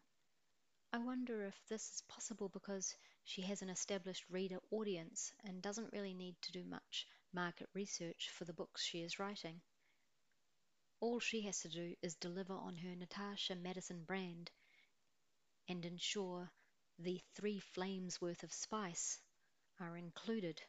I 0.93 0.97
wonder 0.99 1.43
if 1.43 1.59
this 1.67 1.89
is 1.89 2.01
possible 2.07 2.47
because 2.49 2.95
she 3.23 3.41
has 3.41 3.61
an 3.61 3.69
established 3.69 4.23
reader 4.29 4.59
audience 4.71 5.33
and 5.43 5.61
doesn't 5.61 5.91
really 5.91 6.13
need 6.13 6.35
to 6.43 6.51
do 6.51 6.63
much 6.63 7.07
market 7.33 7.67
research 7.73 8.29
for 8.29 8.45
the 8.45 8.53
books 8.53 8.83
she 8.83 9.01
is 9.01 9.19
writing. 9.19 9.61
All 10.99 11.19
she 11.19 11.41
has 11.41 11.59
to 11.61 11.69
do 11.69 11.95
is 12.01 12.15
deliver 12.15 12.53
on 12.53 12.77
her 12.77 12.95
Natasha 12.95 13.55
Madison 13.55 14.03
brand 14.03 14.51
and 15.67 15.85
ensure 15.85 16.51
the 16.97 17.21
three 17.35 17.59
flames 17.59 18.21
worth 18.21 18.43
of 18.43 18.53
spice 18.53 19.19
are 19.79 19.97
included. 19.97 20.61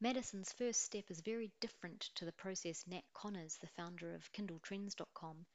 Madison's 0.00 0.52
first 0.52 0.82
step 0.82 1.10
is 1.10 1.20
very 1.20 1.50
different 1.60 2.10
to 2.16 2.24
the 2.24 2.32
process 2.32 2.86
Nat 2.86 3.04
Connors, 3.14 3.56
the 3.56 3.68
founder 3.68 4.14
of 4.14 4.30
KindleTrends.com 4.32 5.46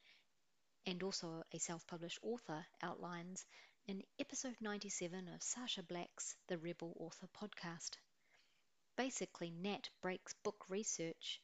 and 0.86 1.02
also 1.02 1.44
a 1.52 1.58
self 1.58 1.86
published 1.86 2.18
author, 2.22 2.66
outlines 2.82 3.44
in 3.86 4.02
episode 4.18 4.56
97 4.60 5.28
of 5.28 5.42
Sacha 5.42 5.82
Black's 5.82 6.34
The 6.48 6.58
Rebel 6.58 6.96
Author 6.98 7.28
podcast. 7.28 7.98
Basically, 8.96 9.50
Nat 9.50 9.88
breaks 10.00 10.34
book 10.42 10.64
research 10.68 11.40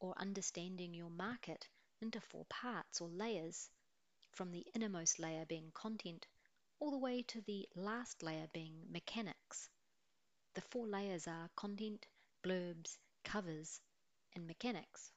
or 0.00 0.14
understanding 0.16 0.92
your 0.92 1.10
market 1.10 1.68
into 2.00 2.20
four 2.20 2.44
parts 2.46 3.00
or 3.00 3.08
layers, 3.08 3.70
from 4.32 4.50
the 4.50 4.66
innermost 4.74 5.18
layer 5.18 5.44
being 5.44 5.70
content 5.72 6.26
all 6.78 6.90
the 6.90 6.98
way 6.98 7.22
to 7.22 7.40
the 7.42 7.68
last 7.74 8.22
layer 8.22 8.48
being 8.52 8.86
mechanics. 8.90 9.68
The 10.54 10.62
four 10.62 10.86
layers 10.86 11.28
are 11.28 11.50
content, 11.54 12.06
blurbs, 12.42 12.96
covers, 13.22 13.80
and 14.34 14.46
mechanics. 14.46 15.12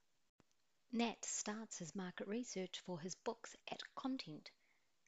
Nat 0.92 1.26
starts 1.26 1.78
his 1.78 1.96
market 1.96 2.28
research 2.28 2.80
for 2.86 3.00
his 3.00 3.16
books 3.16 3.56
at 3.72 3.82
content 3.96 4.52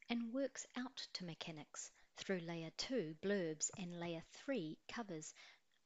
and 0.08 0.32
works 0.32 0.66
out 0.76 1.06
to 1.12 1.24
mechanics 1.24 1.90
through 2.16 2.40
layer 2.40 2.70
2 2.76 3.16
blurbs 3.22 3.70
and 3.78 4.00
layer 4.00 4.22
3 4.32 4.78
covers 4.88 5.34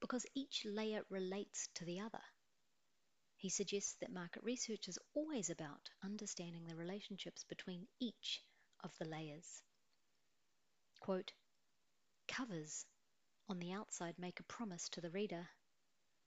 because 0.01 0.25
each 0.35 0.65
layer 0.65 1.03
relates 1.11 1.69
to 1.75 1.85
the 1.85 2.01
other. 2.01 2.23
He 3.41 3.49
suggests 3.49 3.95
that 4.01 4.13
market 4.13 4.43
research 4.43 4.87
is 4.87 4.99
always 5.15 5.49
about 5.49 5.89
understanding 6.03 6.67
the 6.67 6.77
relationships 6.77 7.43
between 7.43 7.89
each 7.99 8.45
of 8.85 8.95
the 8.99 9.07
layers. 9.07 9.63
Quote, 11.01 11.33
covers 12.29 12.85
on 13.49 13.59
the 13.59 13.73
outside 13.73 14.19
make 14.19 14.41
a 14.41 14.43
promise 14.43 14.91
to 14.91 15.01
the 15.01 15.11
reader, 15.11 15.49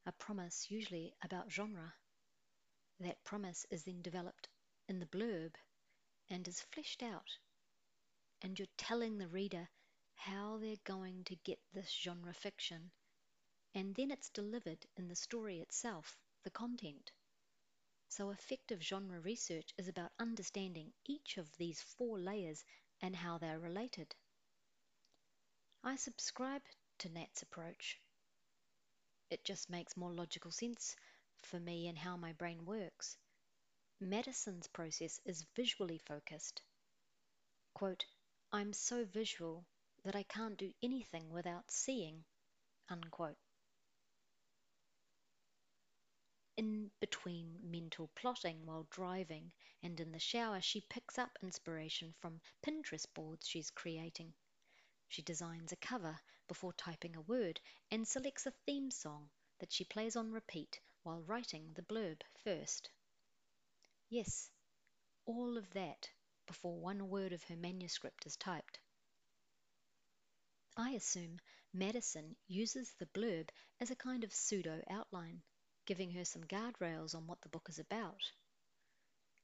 a 0.08 0.12
promise 0.12 0.72
usually 0.72 1.14
about 1.22 1.52
genre. 1.52 1.94
That 3.00 3.24
promise 3.24 3.68
is 3.70 3.84
then 3.84 4.02
developed 4.02 4.50
in 4.88 4.98
the 4.98 5.06
blurb 5.06 5.54
and 6.32 6.48
is 6.48 6.62
fleshed 6.62 7.04
out, 7.04 7.38
and 8.42 8.58
you're 8.58 8.68
telling 8.76 9.20
the 9.20 9.28
reader 9.28 9.70
how 10.16 10.58
they're 10.58 10.78
going 10.84 11.26
to 11.26 11.36
get 11.36 11.60
this 11.74 11.92
genre 11.92 12.34
fiction, 12.34 12.92
and 13.76 13.94
then 13.94 14.10
it's 14.10 14.32
delivered 14.32 14.88
in 14.98 15.10
the 15.10 15.16
story 15.16 15.60
itself, 15.60 16.23
the 16.44 16.52
content. 16.52 17.12
So, 18.10 18.30
effective 18.30 18.84
genre 18.84 19.20
research 19.20 19.74
is 19.78 19.88
about 19.88 20.12
understanding 20.20 20.94
each 21.06 21.38
of 21.38 21.52
these 21.58 21.82
four 21.82 22.20
layers 22.20 22.64
and 23.02 23.16
how 23.16 23.38
they're 23.38 23.60
related. 23.60 24.14
I 25.84 25.96
subscribe 25.96 26.62
to 27.00 27.10
Nat's 27.10 27.42
approach. 27.42 28.00
It 29.30 29.44
just 29.44 29.70
makes 29.70 29.98
more 29.98 30.14
logical 30.14 30.52
sense 30.52 30.96
for 31.42 31.60
me 31.60 31.88
and 31.88 31.98
how 31.98 32.16
my 32.16 32.34
brain 32.34 32.66
works. 32.66 33.18
Madison's 34.00 34.68
process 34.68 35.20
is 35.26 35.46
visually 35.56 35.98
focused. 35.98 36.62
Quote, 37.74 38.06
I'm 38.52 38.74
so 38.74 39.06
visual 39.06 39.66
that 40.04 40.16
I 40.16 40.24
can't 40.24 40.58
do 40.58 40.72
anything 40.82 41.32
without 41.32 41.72
seeing. 41.72 42.24
Unquote. 42.90 43.38
In 46.56 46.92
between 47.00 47.60
mental 47.64 48.10
plotting 48.10 48.66
while 48.66 48.88
driving 48.92 49.52
and 49.82 50.00
in 50.00 50.12
the 50.12 50.20
shower, 50.20 50.62
she 50.62 50.82
picks 50.82 51.18
up 51.18 51.40
inspiration 51.42 52.14
from 52.20 52.42
Pinterest 52.62 53.12
boards 53.16 53.48
she's 53.48 53.72
creating. 53.72 54.36
She 55.08 55.24
designs 55.24 55.72
a 55.72 55.78
cover 55.78 56.20
before 56.48 56.74
typing 56.74 57.16
a 57.16 57.22
word 57.22 57.60
and 57.90 58.08
selects 58.08 58.46
a 58.46 58.52
theme 58.68 58.92
song 58.92 59.32
that 59.58 59.72
she 59.72 59.84
plays 59.84 60.16
on 60.16 60.32
repeat 60.32 60.80
while 61.02 61.24
writing 61.24 61.74
the 61.74 61.82
blurb 61.82 62.22
first. 62.44 62.90
Yes, 64.10 64.52
all 65.26 65.58
of 65.58 65.72
that 65.72 66.12
before 66.46 66.78
one 66.78 67.10
word 67.10 67.34
of 67.34 67.44
her 67.46 67.56
manuscript 67.56 68.28
is 68.28 68.36
typed. 68.36 68.80
I 70.78 70.92
assume 70.92 71.40
Madison 71.74 72.36
uses 72.48 72.94
the 72.94 73.08
blurb 73.08 73.50
as 73.80 73.90
a 73.90 73.96
kind 73.96 74.24
of 74.24 74.34
pseudo 74.34 74.84
outline, 74.88 75.42
giving 75.86 76.12
her 76.12 76.26
some 76.26 76.44
guardrails 76.44 77.16
on 77.16 77.28
what 77.28 77.42
the 77.42 77.50
book 77.50 77.68
is 77.70 77.80
about. 77.80 78.32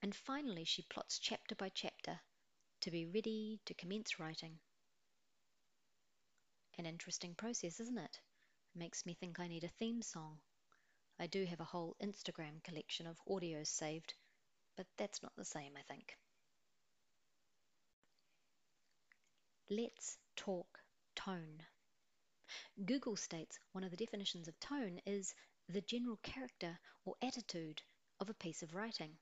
And 0.01 0.15
finally, 0.15 0.63
she 0.63 0.83
plots 0.83 1.19
chapter 1.19 1.55
by 1.55 1.69
chapter 1.69 2.19
to 2.81 2.91
be 2.91 3.05
ready 3.05 3.59
to 3.65 3.73
commence 3.73 4.19
writing. 4.19 4.59
An 6.77 6.85
interesting 6.85 7.35
process, 7.35 7.79
isn't 7.81 7.97
it? 7.97 8.19
It 8.75 8.79
Makes 8.79 9.05
me 9.05 9.13
think 9.13 9.39
I 9.39 9.47
need 9.47 9.65
a 9.65 9.69
theme 9.79 10.01
song. 10.01 10.39
I 11.19 11.27
do 11.27 11.43
have 11.45 11.59
a 11.59 11.65
whole 11.65 11.97
Instagram 12.01 12.63
collection 12.63 13.05
of 13.05 13.19
audios 13.27 13.67
saved, 13.67 14.13
but 14.77 14.87
that's 14.97 15.21
not 15.21 15.35
the 15.35 15.43
same, 15.43 15.73
I 15.77 15.81
think. 15.81 16.17
Let's 19.69 20.17
talk 20.37 20.79
tone. 21.15 21.61
Google 22.85 23.17
states 23.17 23.59
one 23.73 23.83
of 23.83 23.91
the 23.91 23.97
definitions 23.97 24.47
of 24.47 24.59
tone 24.59 25.01
is 25.05 25.35
the 25.71 25.81
general 25.81 26.17
character 26.23 26.79
or 27.05 27.15
attitude 27.21 27.79
of 28.19 28.27
a 28.27 28.33
piece 28.33 28.63
of 28.63 28.73
writing. 28.73 29.15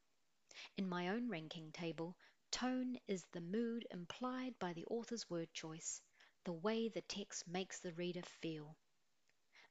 In 0.77 0.88
my 0.88 1.10
own 1.10 1.27
ranking 1.27 1.73
table, 1.73 2.15
tone 2.51 2.97
is 3.05 3.25
the 3.33 3.41
mood 3.41 3.86
implied 3.91 4.57
by 4.57 4.71
the 4.71 4.86
author's 4.86 5.29
word 5.29 5.53
choice, 5.53 6.01
the 6.45 6.53
way 6.53 6.88
the 6.88 7.01
text 7.01 7.45
makes 7.47 7.79
the 7.79 7.91
reader 7.93 8.21
feel. 8.21 8.77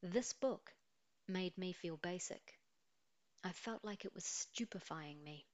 This 0.02 0.34
book 0.34 0.74
made 1.26 1.56
me 1.56 1.72
feel 1.72 1.96
basic. 1.96 2.58
I 3.42 3.52
felt 3.52 3.82
like 3.82 4.04
it 4.04 4.14
was 4.14 4.26
stupefying 4.26 5.24
me. 5.24 5.46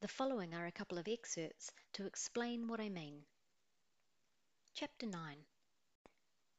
The 0.00 0.08
following 0.08 0.54
are 0.54 0.66
a 0.66 0.72
couple 0.72 0.98
of 0.98 1.08
excerpts 1.08 1.72
to 1.94 2.06
explain 2.06 2.68
what 2.68 2.80
I 2.80 2.88
mean. 2.88 3.26
Chapter 4.74 5.06
9 5.06 5.44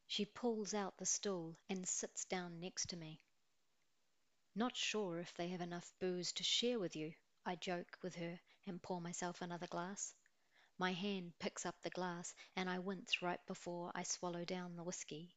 She 0.07 0.25
pulls 0.25 0.73
out 0.73 0.97
the 0.97 1.05
stool 1.05 1.55
and 1.69 1.87
sits 1.87 2.25
down 2.25 2.59
next 2.59 2.89
to 2.89 2.97
me. 2.97 3.21
Not 4.53 4.75
sure 4.75 5.17
if 5.19 5.33
they 5.35 5.47
have 5.47 5.61
enough 5.61 5.93
booze 5.99 6.33
to 6.33 6.43
share 6.43 6.77
with 6.77 6.95
you, 6.95 7.13
I 7.45 7.55
joke 7.55 7.97
with 8.01 8.15
her 8.15 8.39
and 8.67 8.83
pour 8.83 8.99
myself 8.99 9.41
another 9.41 9.67
glass. 9.67 10.13
My 10.77 10.91
hand 10.91 11.31
picks 11.39 11.65
up 11.65 11.81
the 11.81 11.89
glass 11.89 12.35
and 12.55 12.69
I 12.69 12.79
wince 12.79 13.21
right 13.21 13.39
before 13.45 13.91
I 13.95 14.03
swallow 14.03 14.43
down 14.43 14.75
the 14.75 14.83
whisky. 14.83 15.35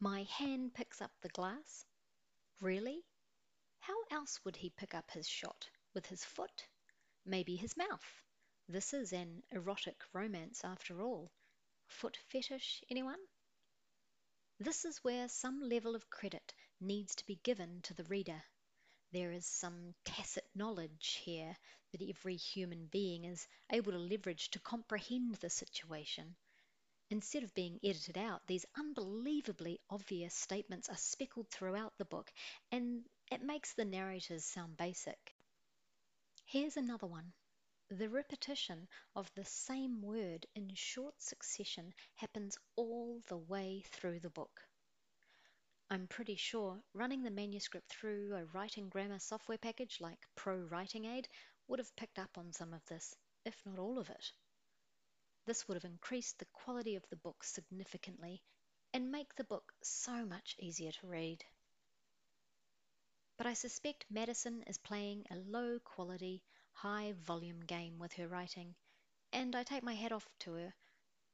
My 0.00 0.24
hand 0.24 0.74
picks 0.74 1.00
up 1.00 1.12
the 1.20 1.28
glass? 1.28 1.84
Really? 2.60 3.04
How 3.78 4.02
else 4.10 4.44
would 4.44 4.56
he 4.56 4.70
pick 4.70 4.94
up 4.94 5.10
his 5.12 5.28
shot? 5.28 5.70
With 5.94 6.06
his 6.06 6.24
foot? 6.24 6.66
Maybe 7.24 7.54
his 7.54 7.76
mouth? 7.76 8.22
This 8.68 8.92
is 8.92 9.12
an 9.12 9.44
erotic 9.52 10.02
romance 10.12 10.64
after 10.64 11.00
all. 11.00 11.30
Foot 11.86 12.16
fetish, 12.28 12.82
anyone? 12.90 13.20
This 14.60 14.84
is 14.84 14.98
where 15.04 15.28
some 15.28 15.60
level 15.60 15.94
of 15.94 16.10
credit 16.10 16.54
needs 16.80 17.14
to 17.16 17.26
be 17.26 17.36
given 17.42 17.82
to 17.82 17.94
the 17.94 18.04
reader. 18.04 18.42
There 19.12 19.32
is 19.32 19.46
some 19.46 19.94
tacit 20.04 20.48
knowledge 20.54 21.20
here 21.24 21.56
that 21.92 22.02
every 22.02 22.36
human 22.36 22.86
being 22.86 23.24
is 23.24 23.48
able 23.70 23.92
to 23.92 23.98
leverage 23.98 24.50
to 24.50 24.60
comprehend 24.60 25.36
the 25.36 25.50
situation 25.50 26.36
Instead 27.10 27.42
of 27.42 27.54
being 27.54 27.80
edited 27.82 28.18
out, 28.18 28.46
these 28.46 28.66
unbelievably 28.76 29.80
obvious 29.88 30.34
statements 30.34 30.90
are 30.90 30.96
speckled 30.96 31.48
throughout 31.48 31.96
the 31.96 32.04
book, 32.04 32.30
and 32.70 33.02
it 33.32 33.40
makes 33.40 33.72
the 33.72 33.84
narrators 33.86 34.44
sound 34.44 34.76
basic. 34.76 35.34
Here's 36.44 36.76
another 36.76 37.06
one. 37.06 37.32
The 37.90 38.10
repetition 38.10 38.86
of 39.16 39.32
the 39.34 39.46
same 39.46 40.02
word 40.02 40.46
in 40.54 40.74
short 40.74 41.22
succession 41.22 41.94
happens 42.16 42.58
all 42.76 43.22
the 43.28 43.38
way 43.38 43.82
through 43.86 44.20
the 44.20 44.28
book. 44.28 44.60
I'm 45.88 46.06
pretty 46.06 46.36
sure 46.36 46.82
running 46.92 47.22
the 47.22 47.30
manuscript 47.30 47.88
through 47.88 48.34
a 48.34 48.44
writing 48.44 48.90
grammar 48.90 49.18
software 49.18 49.56
package 49.56 50.02
like 50.02 50.28
Pro 50.36 50.58
Writing 50.58 51.06
Aid 51.06 51.28
would 51.66 51.78
have 51.78 51.96
picked 51.96 52.18
up 52.18 52.36
on 52.36 52.52
some 52.52 52.74
of 52.74 52.84
this, 52.84 53.16
if 53.46 53.64
not 53.64 53.78
all 53.78 53.98
of 53.98 54.10
it. 54.10 54.32
This 55.46 55.66
would 55.66 55.76
have 55.76 55.90
increased 55.90 56.38
the 56.38 56.44
quality 56.52 56.94
of 56.94 57.08
the 57.08 57.16
book 57.16 57.42
significantly 57.42 58.42
and 58.92 59.10
make 59.10 59.34
the 59.34 59.44
book 59.44 59.72
so 59.82 60.26
much 60.26 60.56
easier 60.58 60.92
to 60.92 61.06
read. 61.06 61.42
But 63.38 63.46
I 63.46 63.54
suspect 63.54 64.04
Madison 64.10 64.62
is 64.64 64.76
playing 64.76 65.24
a 65.30 65.36
low 65.36 65.78
quality, 65.78 66.42
high 66.82 67.12
volume 67.24 67.58
game 67.66 67.98
with 67.98 68.12
her 68.12 68.28
writing, 68.28 68.72
and 69.32 69.56
I 69.56 69.64
take 69.64 69.82
my 69.82 69.94
hat 69.94 70.12
off 70.12 70.28
to 70.40 70.52
her 70.54 70.72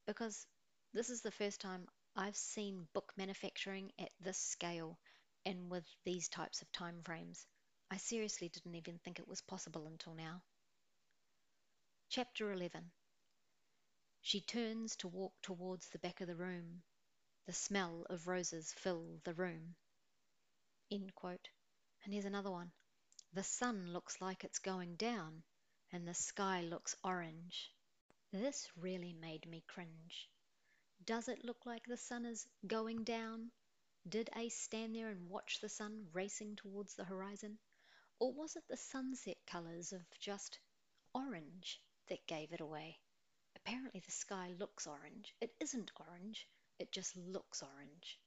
because 0.07 0.47
this 0.95 1.11
is 1.11 1.21
the 1.21 1.31
first 1.31 1.61
time 1.61 1.87
I've 2.17 2.37
seen 2.37 2.89
book 2.95 3.13
manufacturing 3.19 3.93
at 3.99 4.11
this 4.21 4.39
scale 4.39 4.99
and 5.45 5.71
with 5.71 5.85
these 6.05 6.31
types 6.31 6.63
of 6.63 6.73
time 6.73 7.03
frames. 7.03 7.47
I 7.91 7.99
seriously 7.99 8.49
didn't 8.49 8.75
even 8.75 8.99
think 9.01 9.19
it 9.19 9.29
was 9.29 9.43
possible 9.43 9.87
until 9.87 10.15
now. 10.15 10.43
Chapter 12.09 12.51
11 12.51 12.91
She 14.23 14.41
turns 14.41 14.97
to 14.97 15.09
walk 15.09 15.35
towards 15.43 15.91
the 15.91 15.99
back 15.99 16.23
of 16.23 16.27
the 16.27 16.37
room. 16.37 16.83
The 17.45 17.53
smell 17.53 18.07
of 18.09 18.29
roses 18.29 18.73
fill 18.73 19.21
the 19.25 19.35
room. 19.35 19.75
End 20.91 21.15
quote. 21.15 21.51
And 22.03 22.15
here's 22.15 22.25
another 22.25 22.51
one. 22.51 22.73
The 23.35 23.43
sun 23.43 23.93
looks 23.93 24.21
like 24.21 24.45
it's 24.45 24.61
going 24.61 24.95
down, 24.95 25.43
and 25.91 26.07
the 26.07 26.15
sky 26.15 26.61
looks 26.61 26.95
orange. 27.03 27.75
This 28.31 28.71
really 28.77 29.13
made 29.13 29.49
me 29.49 29.65
cringe. 29.67 30.31
Does 31.05 31.27
it 31.27 31.45
look 31.45 31.67
like 31.67 31.85
the 31.85 31.97
sun 31.97 32.27
is 32.27 32.47
going 32.65 33.03
down? 33.03 33.51
Did 34.09 34.31
Ace 34.37 34.57
stand 34.57 34.95
there 34.95 35.09
and 35.09 35.29
watch 35.29 35.59
the 35.59 35.69
sun 35.69 36.07
racing 36.13 36.55
towards 36.55 36.95
the 36.95 37.03
horizon? 37.03 37.59
Or 38.21 38.33
was 38.33 38.55
it 38.55 38.69
the 38.69 38.77
sunset 38.77 39.39
colours 39.49 39.93
of 39.93 40.07
just 40.21 40.61
orange 41.13 41.83
that 42.07 42.29
gave 42.29 42.53
it 42.53 42.61
away? 42.61 43.01
Apparently, 43.57 43.99
the 43.99 44.13
sky 44.13 44.53
looks 44.61 44.87
orange. 44.87 45.35
It 45.41 45.53
isn't 45.59 45.91
orange, 46.09 46.47
it 46.79 46.93
just 46.93 47.17
looks 47.17 47.65
orange. 47.65 48.21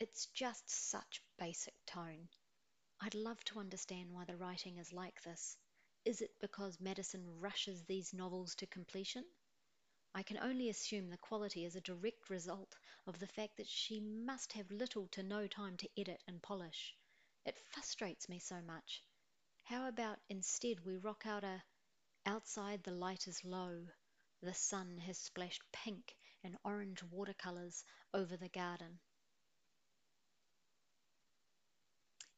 It's 0.00 0.24
just 0.24 0.70
such 0.70 1.22
basic 1.38 1.74
tone. 1.84 2.30
I'd 3.04 3.16
love 3.16 3.42
to 3.46 3.58
understand 3.58 4.12
why 4.12 4.24
the 4.24 4.36
writing 4.36 4.78
is 4.78 4.92
like 4.92 5.20
this. 5.22 5.56
Is 6.04 6.20
it 6.20 6.30
because 6.40 6.80
Madison 6.80 7.40
rushes 7.40 7.82
these 7.82 8.14
novels 8.14 8.54
to 8.54 8.66
completion? 8.68 9.24
I 10.14 10.22
can 10.22 10.38
only 10.38 10.68
assume 10.68 11.10
the 11.10 11.18
quality 11.18 11.64
is 11.64 11.74
a 11.74 11.80
direct 11.80 12.30
result 12.30 12.76
of 13.08 13.18
the 13.18 13.26
fact 13.26 13.56
that 13.56 13.66
she 13.66 13.98
must 13.98 14.52
have 14.52 14.70
little 14.70 15.08
to 15.08 15.22
no 15.24 15.48
time 15.48 15.76
to 15.78 15.88
edit 15.98 16.22
and 16.28 16.40
polish. 16.40 16.94
It 17.44 17.58
frustrates 17.72 18.28
me 18.28 18.38
so 18.38 18.62
much. 18.62 19.02
How 19.64 19.88
about 19.88 20.20
instead 20.28 20.84
we 20.84 20.96
rock 20.96 21.26
out 21.26 21.42
a 21.42 21.64
Outside 22.24 22.84
the 22.84 22.92
light 22.92 23.26
is 23.26 23.44
low, 23.44 23.88
the 24.42 24.54
sun 24.54 24.98
has 24.98 25.18
splashed 25.18 25.64
pink 25.72 26.16
and 26.44 26.56
orange 26.64 27.02
watercolors 27.02 27.84
over 28.14 28.36
the 28.36 28.48
garden. 28.48 29.00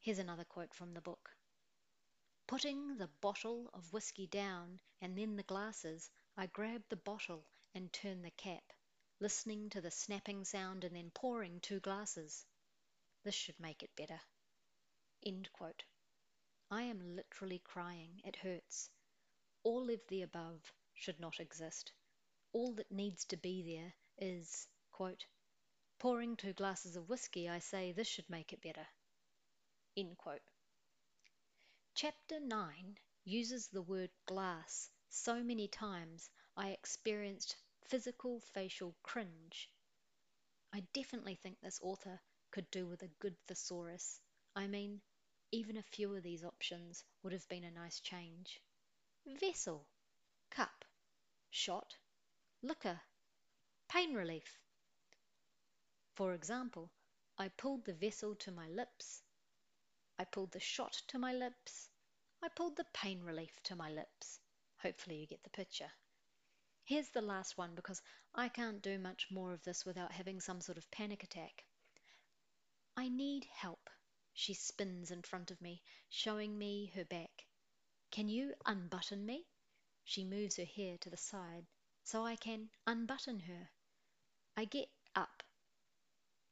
Here's 0.04 0.18
another 0.18 0.44
quote 0.44 0.74
from 0.74 0.92
the 0.92 1.00
book. 1.00 1.30
Putting 2.46 2.98
the 2.98 3.08
bottle 3.22 3.70
of 3.72 3.90
whiskey 3.90 4.26
down 4.26 4.78
and 5.00 5.16
then 5.16 5.34
the 5.34 5.42
glasses, 5.44 6.10
I 6.36 6.44
grab 6.44 6.82
the 6.90 6.96
bottle 6.96 7.46
and 7.74 7.90
turn 7.90 8.20
the 8.20 8.30
cap, 8.32 8.74
listening 9.18 9.70
to 9.70 9.80
the 9.80 9.90
snapping 9.90 10.44
sound 10.44 10.84
and 10.84 10.94
then 10.94 11.10
pouring 11.14 11.58
two 11.58 11.80
glasses. 11.80 12.44
This 13.22 13.34
should 13.34 13.58
make 13.58 13.82
it 13.82 13.96
better. 13.96 14.20
End 15.24 15.50
quote. 15.54 15.84
I 16.70 16.82
am 16.82 17.16
literally 17.16 17.60
crying. 17.60 18.20
It 18.26 18.36
hurts. 18.36 18.90
All 19.62 19.88
of 19.88 20.06
the 20.08 20.20
above 20.20 20.70
should 20.92 21.18
not 21.18 21.40
exist. 21.40 21.92
All 22.52 22.74
that 22.74 22.92
needs 22.92 23.24
to 23.24 23.38
be 23.38 23.62
there 23.62 23.94
is, 24.18 24.68
quote, 24.92 25.24
pouring 25.98 26.36
two 26.36 26.52
glasses 26.52 26.94
of 26.94 27.08
whiskey, 27.08 27.48
I 27.48 27.60
say 27.60 27.92
this 27.92 28.06
should 28.06 28.28
make 28.28 28.52
it 28.52 28.60
better. 28.60 28.86
End 29.96 30.18
quote. 30.18 30.42
Chapter 31.94 32.40
9 32.40 32.98
uses 33.24 33.68
the 33.68 33.82
word 33.82 34.10
glass 34.26 34.90
so 35.08 35.44
many 35.44 35.68
times 35.68 36.30
I 36.56 36.70
experienced 36.70 37.56
physical 37.84 38.40
facial 38.40 38.96
cringe. 39.04 39.70
I 40.72 40.80
definitely 40.92 41.36
think 41.36 41.60
this 41.60 41.78
author 41.80 42.20
could 42.50 42.68
do 42.72 42.88
with 42.88 43.02
a 43.02 43.14
good 43.20 43.36
thesaurus. 43.46 44.20
I 44.56 44.66
mean, 44.66 45.00
even 45.52 45.76
a 45.76 45.82
few 45.82 46.14
of 46.16 46.24
these 46.24 46.44
options 46.44 47.04
would 47.22 47.32
have 47.32 47.48
been 47.48 47.62
a 47.62 47.70
nice 47.70 48.00
change. 48.00 48.60
Vessel, 49.24 49.86
cup, 50.50 50.84
shot, 51.50 51.94
liquor, 52.62 53.00
pain 53.88 54.14
relief. 54.14 54.58
For 56.14 56.34
example, 56.34 56.90
I 57.38 57.48
pulled 57.48 57.84
the 57.84 57.94
vessel 57.94 58.34
to 58.36 58.52
my 58.52 58.68
lips, 58.68 59.23
I 60.18 60.24
pulled 60.24 60.52
the 60.52 60.60
shot 60.60 60.92
to 61.08 61.18
my 61.18 61.32
lips. 61.32 61.88
I 62.40 62.48
pulled 62.48 62.76
the 62.76 62.86
pain 62.92 63.22
relief 63.22 63.60
to 63.64 63.74
my 63.74 63.90
lips. 63.90 64.38
Hopefully, 64.78 65.16
you 65.16 65.26
get 65.26 65.42
the 65.42 65.50
picture. 65.50 65.90
Here's 66.84 67.08
the 67.08 67.22
last 67.22 67.56
one 67.56 67.74
because 67.74 68.02
I 68.34 68.48
can't 68.48 68.82
do 68.82 68.98
much 68.98 69.30
more 69.30 69.52
of 69.52 69.64
this 69.64 69.84
without 69.84 70.12
having 70.12 70.40
some 70.40 70.60
sort 70.60 70.78
of 70.78 70.90
panic 70.90 71.24
attack. 71.24 71.64
I 72.96 73.08
need 73.08 73.46
help. 73.46 73.90
She 74.32 74.54
spins 74.54 75.10
in 75.10 75.22
front 75.22 75.50
of 75.50 75.60
me, 75.60 75.82
showing 76.08 76.56
me 76.58 76.92
her 76.94 77.04
back. 77.04 77.46
Can 78.10 78.28
you 78.28 78.54
unbutton 78.66 79.24
me? 79.24 79.46
She 80.04 80.24
moves 80.24 80.56
her 80.56 80.64
hair 80.64 80.98
to 80.98 81.10
the 81.10 81.16
side 81.16 81.66
so 82.04 82.24
I 82.24 82.36
can 82.36 82.70
unbutton 82.86 83.40
her. 83.40 83.70
I 84.56 84.66
get 84.66 84.90
up 85.16 85.42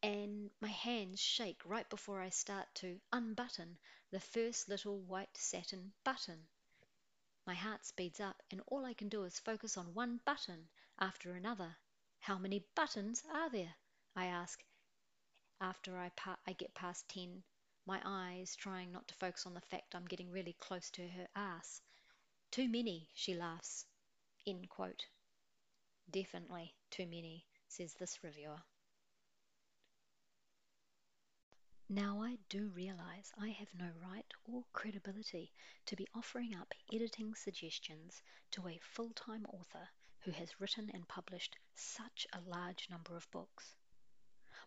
and 0.03 0.51
my 0.61 0.69
hands 0.69 1.21
shake 1.21 1.65
right 1.65 1.89
before 1.89 2.21
I 2.21 2.31
start 2.31 2.75
to 2.77 3.01
unbutton 3.13 3.79
the 4.11 4.21
first 4.21 4.69
little 4.69 4.99
white 5.01 5.37
satin 5.37 5.93
button. 6.05 6.47
My 7.47 7.55
heart 7.55 7.85
speeds 7.87 8.21
up, 8.21 8.43
and 8.51 8.61
all 8.67 8.85
I 8.85 8.95
can 8.95 9.09
do 9.09 9.25
is 9.25 9.39
focus 9.39 9.77
on 9.77 9.95
one 9.95 10.21
button 10.25 10.69
after 10.99 11.33
another. 11.33 11.77
How 12.21 12.37
many 12.39 12.65
buttons 12.75 13.23
are 13.33 13.49
there? 13.51 13.75
I 14.17 14.27
ask 14.27 14.65
after 15.61 15.97
I, 15.97 16.09
pa- 16.11 16.41
I 16.47 16.55
get 16.55 16.75
past 16.75 17.09
10, 17.09 17.45
my 17.87 18.01
eyes 18.05 18.57
trying 18.57 18.91
not 18.91 19.07
to 19.07 19.15
focus 19.15 19.47
on 19.47 19.55
the 19.55 19.61
fact 19.61 19.95
I'm 19.95 20.07
getting 20.07 20.33
really 20.33 20.55
close 20.55 20.91
to 20.91 21.09
her 21.09 21.29
ass. 21.37 21.81
Too 22.51 22.69
many, 22.69 23.09
she 23.15 23.35
laughs. 23.35 23.87
End 24.47 24.69
quote. 24.69 25.07
Definitely 26.11 26.75
too 26.91 27.07
many, 27.07 27.47
says 27.69 27.95
this 27.95 28.25
reviewer. 28.25 28.63
Now, 31.95 32.23
I 32.23 32.39
do 32.49 32.71
realize 32.71 33.35
I 33.39 33.51
have 33.51 33.75
no 33.75 33.91
right 34.03 34.25
or 34.45 34.65
credibility 34.73 35.53
to 35.85 35.95
be 35.95 36.09
offering 36.15 36.55
up 36.55 36.73
editing 36.91 37.35
suggestions 37.35 38.23
to 38.53 38.67
a 38.67 38.79
full 38.79 39.11
time 39.11 39.45
author 39.45 39.91
who 40.21 40.31
has 40.31 40.59
written 40.59 40.91
and 40.95 41.07
published 41.07 41.59
such 41.75 42.27
a 42.33 42.41
large 42.41 42.89
number 42.89 43.15
of 43.15 43.31
books. 43.31 43.77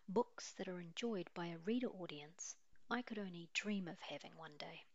Books 0.08 0.54
that 0.60 0.68
are 0.68 0.80
enjoyed 0.80 1.28
by 1.34 1.48
a 1.48 1.58
reader 1.58 1.88
audience 1.88 2.56
I 2.92 3.02
could 3.02 3.18
only 3.18 3.50
dream 3.56 3.88
of 3.88 4.00
having 4.02 4.38
one 4.38 4.58
day. 4.60 4.86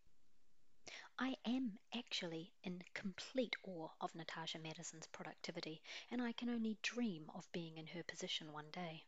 I 1.19 1.37
am 1.45 1.81
actually 1.93 2.53
in 2.63 2.85
complete 2.95 3.57
awe 3.65 3.89
of 4.01 4.15
Natasha 4.15 4.61
Madison's 4.61 5.09
productivity, 5.09 5.83
and 6.13 6.23
I 6.23 6.31
can 6.31 6.49
only 6.49 6.79
dream 6.81 7.29
of 7.35 7.51
being 7.51 7.77
in 7.77 7.89
her 7.89 8.05
position 8.05 8.53
one 8.53 8.71
day. 8.71 9.03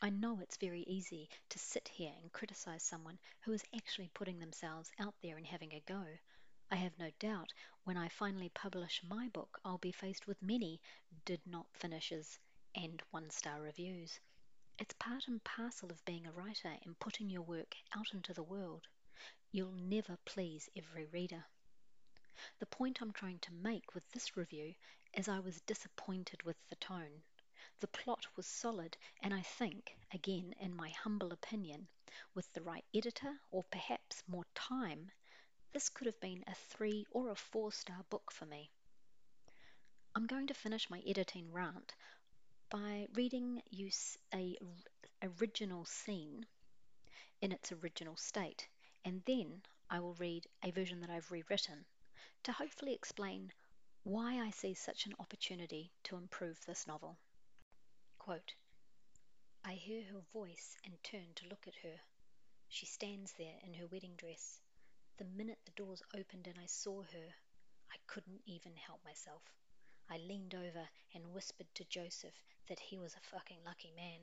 I 0.00 0.10
know 0.10 0.38
it's 0.40 0.56
very 0.56 0.82
easy 0.82 1.28
to 1.48 1.58
sit 1.58 1.88
here 1.88 2.12
and 2.22 2.32
criticize 2.32 2.84
someone 2.84 3.18
who 3.40 3.52
is 3.52 3.64
actually 3.74 4.10
putting 4.14 4.38
themselves 4.38 4.92
out 5.00 5.14
there 5.22 5.36
and 5.36 5.44
having 5.44 5.72
a 5.72 5.80
go. 5.80 6.04
I 6.70 6.76
have 6.76 6.96
no 7.00 7.10
doubt 7.18 7.52
when 7.82 7.96
I 7.96 8.08
finally 8.08 8.48
publish 8.50 9.02
my 9.02 9.28
book, 9.28 9.58
I'll 9.64 9.78
be 9.78 9.90
faced 9.90 10.28
with 10.28 10.40
many 10.40 10.80
did 11.24 11.40
not 11.44 11.66
finishes 11.76 12.38
and 12.76 13.02
one 13.10 13.28
star 13.30 13.60
reviews. 13.60 14.20
It's 14.78 14.94
part 15.00 15.26
and 15.26 15.42
parcel 15.42 15.90
of 15.90 16.04
being 16.04 16.26
a 16.26 16.32
writer 16.32 16.76
and 16.84 17.00
putting 17.00 17.28
your 17.28 17.42
work 17.42 17.74
out 17.92 18.14
into 18.14 18.32
the 18.32 18.44
world. 18.44 18.86
You'll 19.50 19.72
never 19.72 20.16
please 20.24 20.68
every 20.76 21.06
reader. 21.06 21.44
The 22.60 22.66
point 22.66 23.02
I'm 23.02 23.12
trying 23.12 23.40
to 23.40 23.52
make 23.52 23.96
with 23.96 24.08
this 24.12 24.36
review 24.36 24.76
is 25.12 25.26
I 25.26 25.40
was 25.40 25.60
disappointed 25.62 26.44
with 26.44 26.56
the 26.68 26.76
tone. 26.76 27.24
The 27.80 27.86
plot 27.86 28.26
was 28.34 28.46
solid, 28.46 28.96
and 29.22 29.32
I 29.32 29.42
think, 29.42 29.96
again 30.12 30.52
in 30.58 30.74
my 30.74 30.90
humble 30.90 31.32
opinion, 31.32 31.86
with 32.34 32.52
the 32.52 32.62
right 32.62 32.84
editor 32.92 33.40
or 33.52 33.62
perhaps 33.70 34.24
more 34.26 34.46
time, 34.54 35.12
this 35.70 35.88
could 35.88 36.06
have 36.06 36.18
been 36.18 36.42
a 36.48 36.54
three 36.56 37.06
or 37.12 37.30
a 37.30 37.36
four 37.36 37.70
star 37.70 38.02
book 38.10 38.32
for 38.32 38.46
me. 38.46 38.72
I'm 40.16 40.26
going 40.26 40.48
to 40.48 40.54
finish 40.54 40.90
my 40.90 41.00
editing 41.06 41.52
rant 41.52 41.94
by 42.68 43.06
reading 43.14 43.62
you 43.70 43.90
a 44.34 44.58
original 45.22 45.84
scene 45.84 46.46
in 47.40 47.52
its 47.52 47.70
original 47.70 48.16
state, 48.16 48.66
and 49.04 49.22
then 49.24 49.62
I 49.88 50.00
will 50.00 50.14
read 50.14 50.48
a 50.64 50.72
version 50.72 51.00
that 51.02 51.10
I've 51.10 51.30
rewritten 51.30 51.84
to 52.42 52.50
hopefully 52.50 52.92
explain 52.92 53.52
why 54.02 54.40
I 54.40 54.50
see 54.50 54.74
such 54.74 55.06
an 55.06 55.14
opportunity 55.20 55.92
to 56.04 56.16
improve 56.16 56.58
this 56.66 56.84
novel. 56.84 57.16
I 59.64 59.72
hear 59.72 60.04
her 60.12 60.20
voice 60.34 60.76
and 60.84 61.02
turn 61.02 61.32
to 61.36 61.48
look 61.48 61.66
at 61.66 61.76
her. 61.76 61.98
She 62.68 62.84
stands 62.84 63.32
there 63.32 63.58
in 63.62 63.72
her 63.72 63.86
wedding 63.86 64.16
dress. 64.16 64.60
The 65.16 65.24
minute 65.24 65.60
the 65.64 65.70
doors 65.70 66.02
opened 66.12 66.46
and 66.46 66.58
I 66.58 66.66
saw 66.66 67.04
her, 67.04 67.34
I 67.90 67.96
couldn't 68.06 68.42
even 68.44 68.76
help 68.76 69.02
myself. 69.02 69.40
I 70.10 70.18
leaned 70.18 70.54
over 70.54 70.90
and 71.14 71.32
whispered 71.32 71.74
to 71.74 71.86
Joseph 71.86 72.34
that 72.68 72.78
he 72.80 72.98
was 72.98 73.14
a 73.14 73.20
fucking 73.30 73.64
lucky 73.64 73.92
man. 73.96 74.20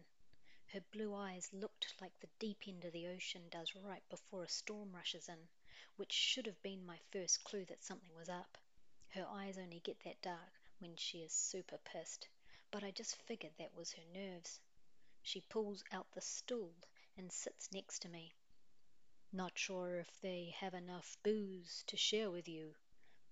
Her 0.67 0.81
blue 0.91 1.15
eyes 1.15 1.49
looked 1.51 1.95
like 1.99 2.19
the 2.19 2.29
deep 2.37 2.67
end 2.67 2.85
of 2.85 2.93
the 2.93 3.07
ocean 3.07 3.49
does 3.49 3.73
right 3.75 4.07
before 4.11 4.43
a 4.43 4.49
storm 4.49 4.93
rushes 4.93 5.27
in, 5.29 5.47
which 5.95 6.13
should 6.13 6.45
have 6.45 6.61
been 6.61 6.85
my 6.85 6.99
first 7.11 7.43
clue 7.43 7.65
that 7.65 7.83
something 7.83 8.15
was 8.15 8.29
up. 8.29 8.59
Her 9.15 9.25
eyes 9.27 9.57
only 9.57 9.79
get 9.79 9.99
that 10.03 10.21
dark 10.21 10.61
when 10.77 10.95
she 10.95 11.23
is 11.23 11.33
super 11.33 11.79
pissed, 11.79 12.27
but 12.75 12.83
I 12.83 12.91
just 12.91 13.15
figured 13.21 13.53
that 13.57 13.73
was 13.73 13.93
her 13.93 14.03
nerves. 14.13 14.59
She 15.23 15.39
pulls 15.39 15.81
out 15.93 16.07
the 16.11 16.19
stool 16.19 16.73
and 17.17 17.31
sits 17.31 17.71
next 17.71 17.99
to 18.01 18.09
me. 18.09 18.33
Not 19.31 19.57
sure 19.57 19.97
if 19.99 20.19
they 20.19 20.53
have 20.59 20.73
enough 20.73 21.15
booze 21.23 21.85
to 21.87 21.95
share 21.95 22.29
with 22.29 22.49
you, 22.49 22.75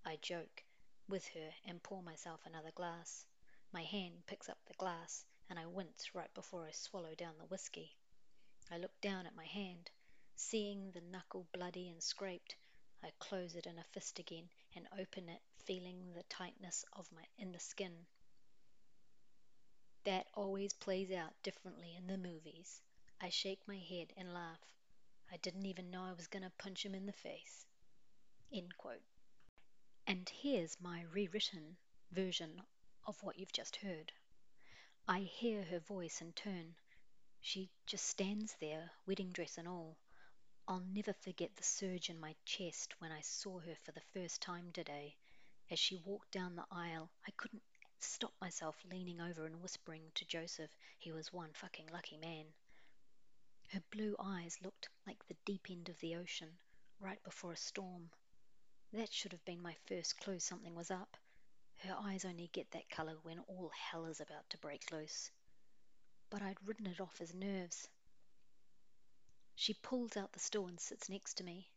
I 0.05 0.15
joke 0.21 0.63
with 1.09 1.27
her 1.33 1.53
and 1.65 1.83
pour 1.83 2.01
myself 2.01 2.39
another 2.45 2.71
glass. 2.71 3.25
My 3.73 3.83
hand 3.83 4.25
picks 4.27 4.47
up 4.47 4.59
the 4.65 4.75
glass 4.75 5.25
and 5.49 5.59
I 5.59 5.65
wince 5.65 6.15
right 6.15 6.33
before 6.33 6.65
I 6.65 6.71
swallow 6.71 7.13
down 7.13 7.33
the 7.37 7.47
whiskey. 7.47 7.97
I 8.71 8.77
look 8.77 9.01
down 9.01 9.25
at 9.25 9.35
my 9.35 9.45
hand. 9.45 9.91
Seeing 10.37 10.91
the 10.91 11.01
knuckle 11.01 11.47
bloody 11.51 11.89
and 11.89 12.01
scraped, 12.01 12.55
I 13.03 13.11
close 13.19 13.55
it 13.55 13.65
in 13.65 13.77
a 13.77 13.83
fist 13.91 14.19
again 14.19 14.47
and 14.73 14.87
open 14.97 15.27
it, 15.27 15.41
feeling 15.65 16.13
the 16.13 16.23
tightness 16.29 16.85
of 16.93 17.11
my 17.11 17.25
in 17.37 17.51
the 17.51 17.59
skin. 17.59 18.05
That 20.05 20.27
always 20.33 20.73
plays 20.73 21.11
out 21.11 21.33
differently 21.43 21.95
in 21.95 22.07
the 22.07 22.17
movies. 22.17 22.81
I 23.21 23.29
shake 23.29 23.67
my 23.67 23.77
head 23.77 24.13
and 24.17 24.33
laugh. 24.33 24.59
I 25.31 25.37
didn't 25.37 25.65
even 25.65 25.91
know 25.91 26.03
I 26.03 26.13
was 26.13 26.27
going 26.27 26.43
to 26.43 26.51
punch 26.57 26.85
him 26.85 26.93
in 26.93 27.05
the 27.05 27.13
face. 27.13 27.65
And 30.05 30.29
here's 30.29 30.79
my 30.79 31.03
rewritten 31.03 31.77
version 32.11 32.61
of 33.05 33.21
what 33.23 33.39
you've 33.39 33.53
just 33.53 33.77
heard. 33.77 34.11
I 35.07 35.21
hear 35.21 35.63
her 35.63 35.79
voice 35.79 36.21
and 36.21 36.35
turn. 36.35 36.75
She 37.41 37.69
just 37.85 38.05
stands 38.05 38.55
there, 38.59 38.91
wedding 39.05 39.31
dress 39.31 39.57
and 39.57 39.67
all. 39.67 39.97
I'll 40.67 40.79
never 40.79 41.13
forget 41.13 41.55
the 41.55 41.63
surge 41.63 42.09
in 42.09 42.19
my 42.19 42.35
chest 42.45 42.99
when 42.99 43.11
I 43.11 43.21
saw 43.21 43.59
her 43.59 43.75
for 43.83 43.91
the 43.91 44.01
first 44.13 44.41
time 44.41 44.71
today. 44.71 45.15
As 45.71 45.79
she 45.79 45.97
walked 45.97 46.31
down 46.31 46.55
the 46.55 46.65
aisle, 46.71 47.09
I 47.27 47.31
couldn't 47.31 47.63
stop 48.03 48.33
myself 48.41 48.75
leaning 48.91 49.21
over 49.21 49.45
and 49.45 49.61
whispering 49.61 50.11
to 50.15 50.25
Joseph 50.25 50.75
he 50.97 51.11
was 51.11 51.31
one 51.31 51.53
fucking 51.53 51.87
lucky 51.91 52.17
man. 52.17 52.45
Her 53.69 53.81
blue 53.91 54.15
eyes 54.19 54.59
looked 54.61 54.89
like 55.07 55.25
the 55.27 55.37
deep 55.45 55.69
end 55.69 55.89
of 55.89 55.99
the 55.99 56.15
ocean, 56.15 56.57
right 56.99 57.23
before 57.23 57.53
a 57.53 57.57
storm. 57.57 58.09
That 58.91 59.11
should 59.11 59.31
have 59.31 59.45
been 59.45 59.61
my 59.61 59.75
first 59.87 60.19
clue 60.19 60.39
something 60.39 60.75
was 60.75 60.91
up. 60.91 61.17
Her 61.77 61.95
eyes 61.97 62.25
only 62.25 62.47
get 62.47 62.69
that 62.71 62.89
colour 62.89 63.17
when 63.23 63.39
all 63.39 63.69
hell 63.69 64.05
is 64.05 64.21
about 64.21 64.49
to 64.51 64.57
break 64.57 64.91
loose. 64.91 65.31
But 66.29 66.41
I'd 66.41 66.67
ridden 66.67 66.87
it 66.87 67.01
off 67.01 67.19
as 67.19 67.33
nerves. 67.33 67.89
She 69.55 69.73
pulls 69.73 70.17
out 70.17 70.31
the 70.33 70.39
stool 70.39 70.67
and 70.67 70.79
sits 70.79 71.09
next 71.09 71.35
to 71.35 71.43
me. 71.43 71.69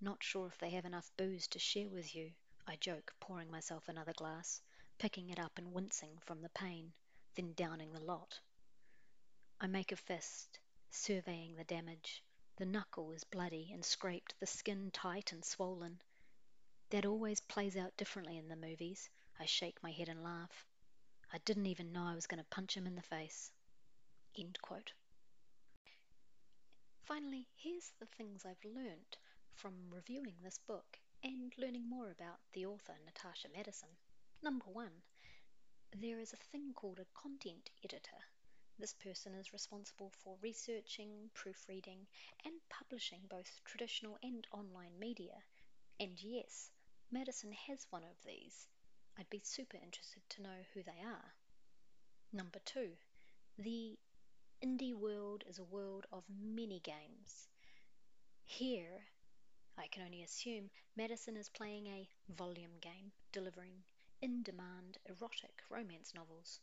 Not 0.00 0.22
sure 0.22 0.46
if 0.46 0.58
they 0.58 0.70
have 0.70 0.84
enough 0.84 1.10
booze 1.16 1.46
to 1.48 1.58
share 1.58 1.88
with 1.88 2.14
you, 2.14 2.32
I 2.66 2.76
joke, 2.76 3.14
pouring 3.20 3.50
myself 3.50 3.88
another 3.88 4.12
glass, 4.12 4.60
picking 4.98 5.30
it 5.30 5.38
up 5.38 5.58
and 5.58 5.72
wincing 5.72 6.18
from 6.20 6.42
the 6.42 6.48
pain, 6.50 6.92
then 7.36 7.52
downing 7.54 7.92
the 7.92 8.00
lot. 8.00 8.40
I 9.60 9.66
make 9.66 9.92
a 9.92 9.96
fist, 9.96 10.58
surveying 10.90 11.56
the 11.56 11.64
damage. 11.64 12.22
The 12.56 12.66
knuckle 12.66 13.12
is 13.12 13.24
bloody 13.24 13.70
and 13.72 13.84
scraped, 13.84 14.34
the 14.40 14.46
skin 14.46 14.90
tight 14.90 15.32
and 15.32 15.44
swollen. 15.44 16.00
That 16.90 17.06
always 17.06 17.40
plays 17.40 17.76
out 17.76 17.96
differently 17.96 18.38
in 18.38 18.48
the 18.48 18.56
movies. 18.56 19.08
I 19.38 19.46
shake 19.46 19.82
my 19.82 19.92
head 19.92 20.08
and 20.08 20.24
laugh. 20.24 20.64
I 21.32 21.38
didn't 21.38 21.66
even 21.66 21.92
know 21.92 22.04
I 22.04 22.14
was 22.14 22.26
going 22.26 22.42
to 22.42 22.50
punch 22.50 22.76
him 22.76 22.86
in 22.86 22.96
the 22.96 23.02
face. 23.02 23.52
End 24.36 24.58
quote. 24.62 24.92
Finally, 27.02 27.46
here's 27.56 27.92
the 28.00 28.06
things 28.06 28.44
I've 28.44 28.64
learnt 28.64 29.16
from 29.54 29.90
reviewing 29.90 30.34
this 30.42 30.58
book 30.58 30.98
and 31.22 31.52
learning 31.58 31.88
more 31.88 32.10
about 32.10 32.38
the 32.52 32.66
author 32.66 32.94
Natasha 33.04 33.48
Madison. 33.54 33.88
Number 34.40 34.66
one, 34.66 35.02
there 36.00 36.20
is 36.20 36.32
a 36.32 36.36
thing 36.52 36.72
called 36.72 37.00
a 37.00 37.20
content 37.20 37.70
editor. 37.84 38.22
This 38.78 38.94
person 38.94 39.34
is 39.34 39.52
responsible 39.52 40.12
for 40.22 40.36
researching, 40.40 41.30
proofreading, 41.34 42.06
and 42.44 42.54
publishing 42.70 43.22
both 43.28 43.60
traditional 43.64 44.16
and 44.22 44.46
online 44.52 44.96
media. 45.00 45.42
And 45.98 46.22
yes, 46.22 46.70
Madison 47.10 47.50
has 47.66 47.88
one 47.90 48.04
of 48.04 48.22
these. 48.24 48.68
I'd 49.18 49.28
be 49.28 49.40
super 49.42 49.76
interested 49.76 50.22
to 50.30 50.42
know 50.42 50.64
who 50.72 50.84
they 50.84 51.02
are. 51.04 51.34
Number 52.32 52.60
two, 52.64 52.90
the 53.58 53.98
indie 54.64 54.94
world 54.94 55.42
is 55.48 55.58
a 55.58 55.64
world 55.64 56.06
of 56.12 56.22
many 56.30 56.78
games. 56.78 57.48
Here, 58.44 59.08
I 59.76 59.88
can 59.88 60.04
only 60.04 60.22
assume 60.22 60.70
Madison 60.96 61.36
is 61.36 61.48
playing 61.48 61.88
a 61.88 62.08
volume 62.36 62.78
game, 62.80 63.10
delivering 63.32 63.82
in 64.20 64.42
demand 64.42 64.98
erotic 65.06 65.62
romance 65.70 66.12
novels. 66.12 66.60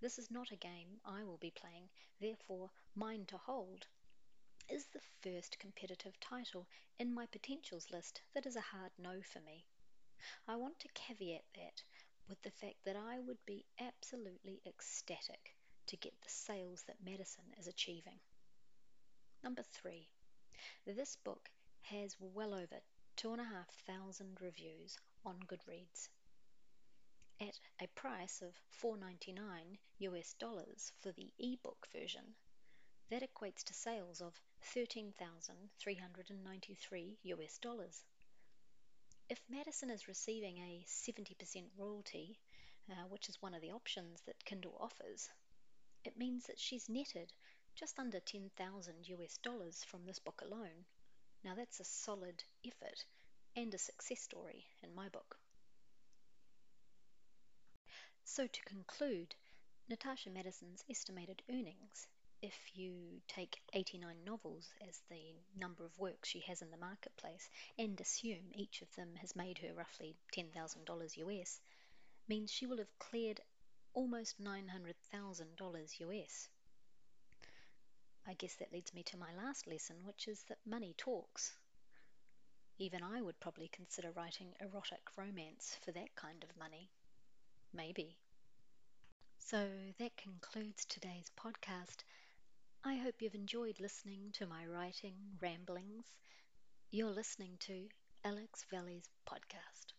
This 0.00 0.18
is 0.18 0.32
not 0.32 0.50
a 0.50 0.56
game 0.56 1.00
I 1.04 1.22
will 1.22 1.36
be 1.36 1.52
playing, 1.52 1.88
therefore, 2.20 2.70
Mine 2.96 3.24
to 3.26 3.38
Hold 3.38 3.86
is 4.68 4.86
the 4.86 5.00
first 5.20 5.60
competitive 5.60 6.18
title 6.18 6.66
in 6.98 7.14
my 7.14 7.26
potentials 7.26 7.90
list 7.92 8.20
that 8.34 8.46
is 8.46 8.56
a 8.56 8.60
hard 8.60 8.90
no 8.98 9.22
for 9.22 9.40
me. 9.40 9.64
I 10.48 10.56
want 10.56 10.80
to 10.80 10.88
caveat 10.88 11.44
that 11.54 11.82
with 12.28 12.42
the 12.42 12.50
fact 12.50 12.82
that 12.84 12.96
I 12.96 13.20
would 13.20 13.44
be 13.46 13.64
absolutely 13.78 14.60
ecstatic 14.66 15.54
to 15.86 15.96
get 15.96 16.20
the 16.20 16.30
sales 16.30 16.82
that 16.88 17.04
Madison 17.04 17.44
is 17.58 17.68
achieving. 17.68 18.18
Number 19.44 19.62
three, 19.62 20.08
this 20.84 21.16
book 21.16 21.48
has 21.82 22.16
well 22.18 22.54
over 22.54 22.80
two 23.14 23.32
and 23.32 23.40
a 23.40 23.44
half 23.44 23.68
thousand 23.86 24.40
reviews 24.40 24.98
on 25.24 25.38
Goodreads 25.46 26.08
at 27.42 27.58
a 27.80 27.88
price 27.88 28.40
of 28.40 28.56
$4.99 28.80 29.78
US 29.98 30.34
dollars 30.34 30.92
for 31.00 31.10
the 31.10 31.32
ebook 31.40 31.88
version. 31.92 32.36
That 33.10 33.22
equates 33.22 33.64
to 33.64 33.74
sales 33.74 34.20
of 34.20 34.40
13,393 34.62 37.18
US 37.22 37.58
dollars. 37.58 38.04
If 39.28 39.42
Madison 39.48 39.90
is 39.90 40.06
receiving 40.06 40.58
a 40.58 40.84
70% 40.86 41.70
royalty, 41.76 42.38
uh, 42.88 43.08
which 43.08 43.28
is 43.28 43.42
one 43.42 43.54
of 43.54 43.60
the 43.60 43.72
options 43.72 44.22
that 44.22 44.44
Kindle 44.44 44.76
offers, 44.78 45.28
it 46.04 46.16
means 46.16 46.46
that 46.46 46.60
she's 46.60 46.88
netted 46.88 47.32
just 47.74 47.98
under 47.98 48.20
10,000 48.20 49.08
US 49.08 49.36
dollars 49.38 49.82
from 49.82 50.06
this 50.06 50.20
book 50.20 50.42
alone. 50.42 50.86
Now 51.42 51.56
that's 51.56 51.80
a 51.80 51.84
solid 51.84 52.44
effort 52.64 53.04
and 53.56 53.74
a 53.74 53.78
success 53.78 54.20
story 54.20 54.68
in 54.80 54.94
my 54.94 55.08
book. 55.08 55.41
So 58.24 58.46
to 58.46 58.62
conclude, 58.62 59.34
Natasha 59.88 60.30
Madison's 60.30 60.84
estimated 60.88 61.42
earnings, 61.50 62.06
if 62.40 62.54
you 62.74 63.20
take 63.28 63.60
89 63.72 64.24
novels 64.24 64.72
as 64.88 65.02
the 65.10 65.34
number 65.56 65.84
of 65.84 65.98
works 65.98 66.28
she 66.28 66.40
has 66.40 66.62
in 66.62 66.70
the 66.70 66.76
marketplace 66.76 67.50
and 67.78 68.00
assume 68.00 68.52
each 68.52 68.80
of 68.80 68.94
them 68.94 69.16
has 69.16 69.36
made 69.36 69.58
her 69.58 69.74
roughly 69.74 70.16
$10,000 70.32 71.16
US, 71.16 71.60
means 72.28 72.50
she 72.50 72.66
will 72.66 72.78
have 72.78 72.98
cleared 72.98 73.40
almost 73.92 74.40
$900,000 74.40 76.00
US. 76.00 76.48
I 78.26 78.34
guess 78.34 78.54
that 78.54 78.72
leads 78.72 78.94
me 78.94 79.02
to 79.02 79.16
my 79.16 79.34
last 79.34 79.66
lesson, 79.66 80.04
which 80.04 80.28
is 80.28 80.44
that 80.44 80.64
money 80.64 80.94
talks. 80.96 81.52
Even 82.78 83.02
I 83.02 83.20
would 83.20 83.38
probably 83.40 83.68
consider 83.68 84.12
writing 84.12 84.54
erotic 84.60 85.02
romance 85.16 85.76
for 85.84 85.92
that 85.92 86.14
kind 86.14 86.42
of 86.44 86.56
money. 86.56 86.88
Maybe. 87.72 88.18
So 89.38 89.68
that 89.98 90.16
concludes 90.16 90.86
today's 90.86 91.30
podcast. 91.38 92.04
I 92.84 92.96
hope 92.96 93.22
you've 93.22 93.34
enjoyed 93.34 93.80
listening 93.80 94.32
to 94.34 94.46
my 94.46 94.66
writing 94.66 95.16
ramblings. 95.40 96.14
You're 96.90 97.10
listening 97.10 97.56
to 97.60 97.88
Alex 98.24 98.66
Valley's 98.70 99.08
podcast. 99.26 99.94